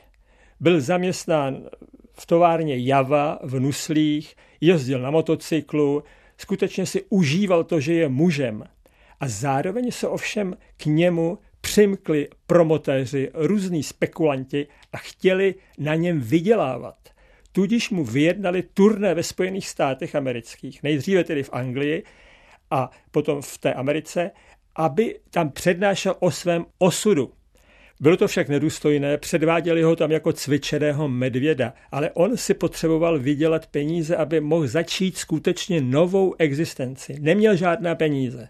Byl 0.63 0.81
zaměstnán 0.81 1.69
v 2.13 2.27
továrně 2.27 2.79
Java 2.79 3.39
v 3.43 3.61
Nuslích, 3.61 4.37
jezdil 4.61 4.99
na 4.99 5.11
motocyklu, 5.11 6.03
skutečně 6.39 6.87
si 6.87 7.05
užíval 7.09 7.65
to, 7.65 7.81
že 7.81 7.95
je 7.95 8.09
mužem. 8.09 8.65
A 9.21 9.29
zároveň 9.29 9.91
se 9.91 10.09
ovšem 10.09 10.57
k 10.77 10.87
němu 10.87 11.39
přimkli 11.61 12.29
promotéři, 12.47 13.31
různí 13.35 13.83
spekulanti 13.83 14.67
a 14.93 14.97
chtěli 14.97 15.55
na 15.79 15.95
něm 15.95 16.21
vydělávat. 16.21 16.97
Tudíž 17.53 17.91
mu 17.91 18.05
vyjednali 18.05 18.63
turné 18.63 19.15
ve 19.15 19.23
Spojených 19.23 19.69
státech 19.69 20.15
amerických, 20.15 20.83
nejdříve 20.83 21.25
tedy 21.25 21.43
v 21.43 21.53
Anglii 21.53 22.05
a 22.71 22.91
potom 23.11 23.43
v 23.43 23.59
té 23.59 23.75
Americe, 23.75 24.31
aby 24.77 25.21
tam 25.31 25.51
přednášel 25.51 26.15
o 26.19 26.31
svém 26.31 26.67
osudu. 26.79 27.33
Bylo 28.03 28.17
to 28.17 28.29
však 28.29 28.49
nedůstojné, 28.49 29.19
předváděli 29.19 29.83
ho 29.83 29.97
tam 29.97 30.11
jako 30.11 30.33
cvičeného 30.33 31.09
medvěda, 31.09 31.75
ale 31.93 32.11
on 32.11 32.37
si 32.37 32.55
potřeboval 32.55 33.19
vydělat 33.19 33.67
peníze, 33.67 34.17
aby 34.17 34.41
mohl 34.41 34.67
začít 34.67 35.17
skutečně 35.17 35.81
novou 35.81 36.35
existenci. 36.39 37.17
Neměl 37.21 37.57
žádná 37.57 37.95
peníze. 37.95 38.49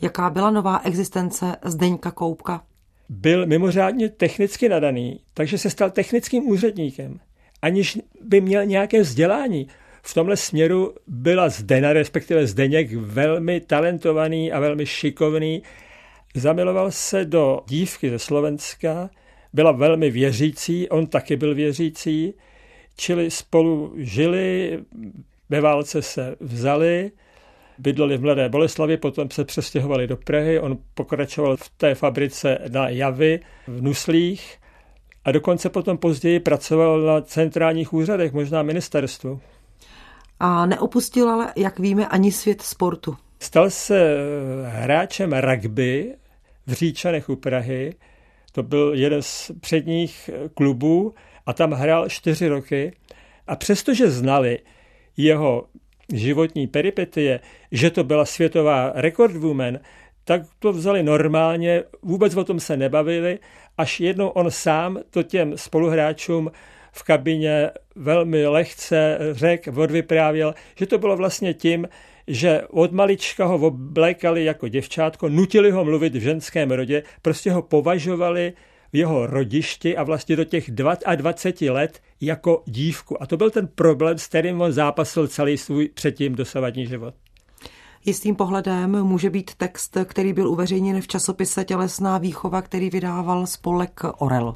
Jaká 0.00 0.30
byla 0.30 0.50
nová 0.50 0.80
existence 0.84 1.56
Zdeňka 1.64 2.10
Koupka? 2.10 2.62
Byl 3.08 3.46
mimořádně 3.46 4.08
technicky 4.08 4.68
nadaný, 4.68 5.20
takže 5.34 5.58
se 5.58 5.70
stal 5.70 5.90
technickým 5.90 6.48
úředníkem, 6.48 7.20
aniž 7.62 7.98
by 8.20 8.40
měl 8.40 8.66
nějaké 8.66 9.00
vzdělání. 9.00 9.68
V 10.02 10.14
tomhle 10.14 10.36
směru 10.36 10.94
byla 11.06 11.48
Zdena, 11.48 11.92
respektive 11.92 12.46
Zdeněk, 12.46 12.92
velmi 12.92 13.60
talentovaný 13.60 14.52
a 14.52 14.60
velmi 14.60 14.86
šikovný. 14.86 15.62
Zamiloval 16.36 16.90
se 16.90 17.24
do 17.24 17.60
dívky 17.66 18.10
ze 18.10 18.18
Slovenska, 18.18 19.10
byla 19.52 19.72
velmi 19.72 20.10
věřící, 20.10 20.88
on 20.88 21.06
taky 21.06 21.36
byl 21.36 21.54
věřící, 21.54 22.34
čili 22.96 23.30
spolu 23.30 23.92
žili, 23.96 24.78
ve 25.48 25.60
válce 25.60 26.02
se 26.02 26.36
vzali, 26.40 27.10
bydleli 27.78 28.16
v 28.16 28.22
Mladé 28.22 28.48
Boleslavi, 28.48 28.96
potom 28.96 29.30
se 29.30 29.44
přestěhovali 29.44 30.06
do 30.06 30.16
Prahy, 30.16 30.60
on 30.60 30.78
pokračoval 30.94 31.56
v 31.56 31.68
té 31.68 31.94
fabrice 31.94 32.58
na 32.68 32.88
Javy 32.88 33.40
v 33.66 33.82
Nuslích 33.82 34.58
a 35.24 35.32
dokonce 35.32 35.70
potom 35.70 35.98
později 35.98 36.40
pracoval 36.40 37.00
na 37.00 37.20
centrálních 37.20 37.92
úřadech, 37.92 38.32
možná 38.32 38.62
ministerstvu. 38.62 39.40
A 40.40 40.66
neopustil 40.66 41.30
ale, 41.30 41.52
jak 41.56 41.78
víme, 41.78 42.06
ani 42.06 42.32
svět 42.32 42.62
sportu. 42.62 43.16
Stal 43.40 43.70
se 43.70 44.16
hráčem 44.64 45.32
rugby 45.32 46.14
v 46.66 46.72
Říčanech 46.72 47.28
u 47.28 47.36
Prahy. 47.36 47.94
To 48.52 48.62
byl 48.62 48.92
jeden 48.94 49.22
z 49.22 49.50
předních 49.60 50.30
klubů 50.54 51.14
a 51.46 51.52
tam 51.52 51.72
hrál 51.72 52.08
čtyři 52.08 52.48
roky. 52.48 52.92
A 53.46 53.56
přestože 53.56 54.10
znali 54.10 54.58
jeho 55.16 55.66
životní 56.12 56.66
peripetie, 56.66 57.40
že 57.72 57.90
to 57.90 58.04
byla 58.04 58.24
světová 58.24 58.92
rekordwoman, 58.94 59.78
tak 60.24 60.42
to 60.58 60.72
vzali 60.72 61.02
normálně, 61.02 61.82
vůbec 62.02 62.36
o 62.36 62.44
tom 62.44 62.60
se 62.60 62.76
nebavili, 62.76 63.38
až 63.78 64.00
jednou 64.00 64.28
on 64.28 64.50
sám 64.50 64.98
to 65.10 65.22
těm 65.22 65.58
spoluhráčům 65.58 66.50
v 66.94 67.02
kabině 67.02 67.70
velmi 67.96 68.46
lehce 68.46 69.18
řekl, 69.32 69.80
odvyprávěl, 69.80 70.54
že 70.76 70.86
to 70.86 70.98
bylo 70.98 71.16
vlastně 71.16 71.54
tím, 71.54 71.88
že 72.26 72.62
od 72.70 72.92
malička 72.92 73.44
ho 73.44 73.54
oblékali 73.54 74.44
jako 74.44 74.68
děvčátko, 74.68 75.28
nutili 75.28 75.70
ho 75.70 75.84
mluvit 75.84 76.14
v 76.14 76.20
ženském 76.20 76.70
rodě, 76.70 77.02
prostě 77.22 77.52
ho 77.52 77.62
považovali 77.62 78.52
v 78.92 78.96
jeho 78.96 79.26
rodišti 79.26 79.96
a 79.96 80.02
vlastně 80.02 80.36
do 80.36 80.44
těch 80.44 80.70
20 80.70 81.60
let 81.60 82.00
jako 82.20 82.62
dívku. 82.66 83.22
A 83.22 83.26
to 83.26 83.36
byl 83.36 83.50
ten 83.50 83.68
problém, 83.74 84.18
s 84.18 84.26
kterým 84.26 84.60
on 84.60 84.72
zápasil 84.72 85.28
celý 85.28 85.58
svůj 85.58 85.88
předtím 85.88 86.34
dosavadní 86.34 86.86
život. 86.86 87.14
Jistým 88.04 88.36
pohledem 88.36 89.02
může 89.02 89.30
být 89.30 89.54
text, 89.54 89.96
který 90.04 90.32
byl 90.32 90.48
uveřejněn 90.48 91.00
v 91.00 91.08
časopise 91.08 91.64
Tělesná 91.64 92.18
výchova, 92.18 92.62
který 92.62 92.90
vydával 92.90 93.46
spolek 93.46 94.00
Orel. 94.18 94.54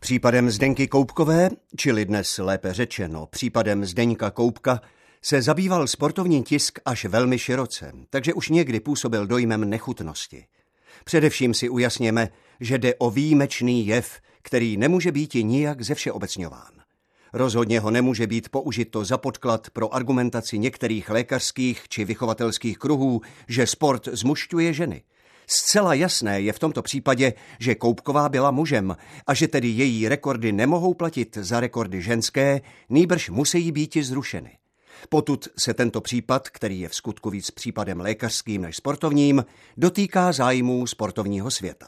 Případem 0.00 0.50
Zdenky 0.50 0.88
Koupkové, 0.88 1.50
čili 1.76 2.04
dnes 2.04 2.38
lépe 2.38 2.74
řečeno 2.74 3.26
případem 3.26 3.84
Zdeňka 3.84 4.30
Koupka, 4.30 4.80
se 5.22 5.42
zabýval 5.42 5.86
sportovní 5.86 6.42
tisk 6.42 6.78
až 6.84 7.04
velmi 7.04 7.38
široce, 7.38 7.92
takže 8.10 8.34
už 8.34 8.48
někdy 8.48 8.80
působil 8.80 9.26
dojmem 9.26 9.70
nechutnosti. 9.70 10.44
Především 11.04 11.54
si 11.54 11.68
ujasněme, 11.68 12.28
že 12.60 12.78
jde 12.78 12.94
o 12.94 13.10
výjimečný 13.10 13.86
jev, 13.86 14.20
který 14.42 14.76
nemůže 14.76 15.12
být 15.12 15.34
nijak 15.34 15.82
ze 15.82 15.94
všeobecňován. 15.94 16.72
Rozhodně 17.32 17.80
ho 17.80 17.90
nemůže 17.90 18.26
být 18.26 18.48
použito 18.48 19.04
za 19.04 19.18
podklad 19.18 19.70
pro 19.70 19.94
argumentaci 19.94 20.58
některých 20.58 21.10
lékařských 21.10 21.88
či 21.88 22.04
vychovatelských 22.04 22.78
kruhů, 22.78 23.20
že 23.48 23.66
sport 23.66 24.08
zmušťuje 24.12 24.72
ženy. 24.72 25.02
Zcela 25.52 25.94
jasné 25.94 26.40
je 26.40 26.52
v 26.52 26.58
tomto 26.58 26.82
případě, 26.82 27.32
že 27.58 27.74
Koupková 27.74 28.28
byla 28.28 28.50
mužem 28.50 28.96
a 29.26 29.34
že 29.34 29.48
tedy 29.48 29.68
její 29.68 30.08
rekordy 30.08 30.52
nemohou 30.52 30.94
platit 30.94 31.38
za 31.40 31.60
rekordy 31.60 32.02
ženské, 32.02 32.60
nýbrž 32.88 33.30
musí 33.30 33.72
být 33.72 33.96
zrušeny. 33.96 34.58
Potud 35.08 35.48
se 35.58 35.74
tento 35.74 36.00
případ, 36.00 36.48
který 36.48 36.80
je 36.80 36.88
v 36.88 36.94
skutku 36.94 37.30
víc 37.30 37.50
případem 37.50 38.00
lékařským 38.00 38.62
než 38.62 38.76
sportovním, 38.76 39.44
dotýká 39.76 40.32
zájmů 40.32 40.86
sportovního 40.86 41.50
světa. 41.50 41.86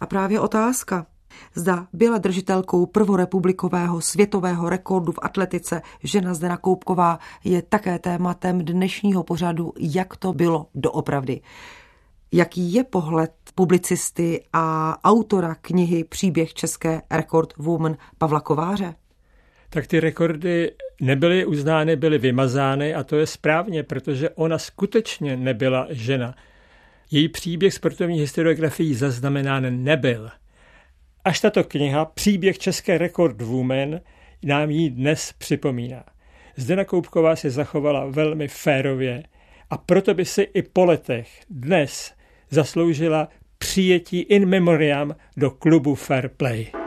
A 0.00 0.06
právě 0.06 0.40
otázka, 0.40 1.06
Zda 1.54 1.86
byla 1.92 2.18
držitelkou 2.18 2.86
prvorepublikového 2.86 4.00
světového 4.00 4.68
rekordu 4.68 5.12
v 5.12 5.18
atletice 5.22 5.82
žena 6.02 6.34
Zdena 6.34 6.56
Koupková 6.56 7.18
je 7.44 7.62
také 7.62 7.98
tématem 7.98 8.64
dnešního 8.64 9.24
pořadu, 9.24 9.72
jak 9.78 10.16
to 10.16 10.32
bylo 10.32 10.66
doopravdy. 10.74 11.40
Jaký 12.32 12.74
je 12.74 12.84
pohled 12.84 13.32
publicisty 13.54 14.44
a 14.52 14.96
autora 15.04 15.54
knihy 15.54 16.04
Příběh 16.04 16.54
české 16.54 17.02
rekord 17.10 17.56
woman 17.56 17.96
Pavla 18.18 18.40
Kováře? 18.40 18.94
Tak 19.70 19.86
ty 19.86 20.00
rekordy 20.00 20.72
nebyly 21.00 21.46
uznány, 21.46 21.96
byly 21.96 22.18
vymazány 22.18 22.94
a 22.94 23.04
to 23.04 23.16
je 23.16 23.26
správně, 23.26 23.82
protože 23.82 24.30
ona 24.30 24.58
skutečně 24.58 25.36
nebyla 25.36 25.86
žena. 25.90 26.34
Její 27.10 27.28
příběh 27.28 27.74
sportovní 27.74 28.20
historiografií 28.20 28.94
zaznamenán 28.94 29.84
nebyl. 29.84 30.30
Až 31.24 31.40
tato 31.40 31.64
kniha, 31.64 32.04
příběh 32.04 32.58
České 32.58 32.98
rekord 32.98 33.42
woman, 33.42 34.00
nám 34.42 34.70
ji 34.70 34.90
dnes 34.90 35.32
připomíná. 35.38 36.04
Zdena 36.56 36.84
Koupková 36.84 37.36
se 37.36 37.50
zachovala 37.50 38.06
velmi 38.06 38.48
férově 38.48 39.22
a 39.70 39.78
proto 39.78 40.14
by 40.14 40.24
si 40.24 40.42
i 40.42 40.62
po 40.62 40.84
letech 40.84 41.28
dnes 41.50 42.14
zasloužila 42.50 43.28
přijetí 43.58 44.20
in 44.20 44.46
memoriam 44.46 45.14
do 45.36 45.50
klubu 45.50 45.94
Fair 45.94 46.28
Play. 46.28 46.83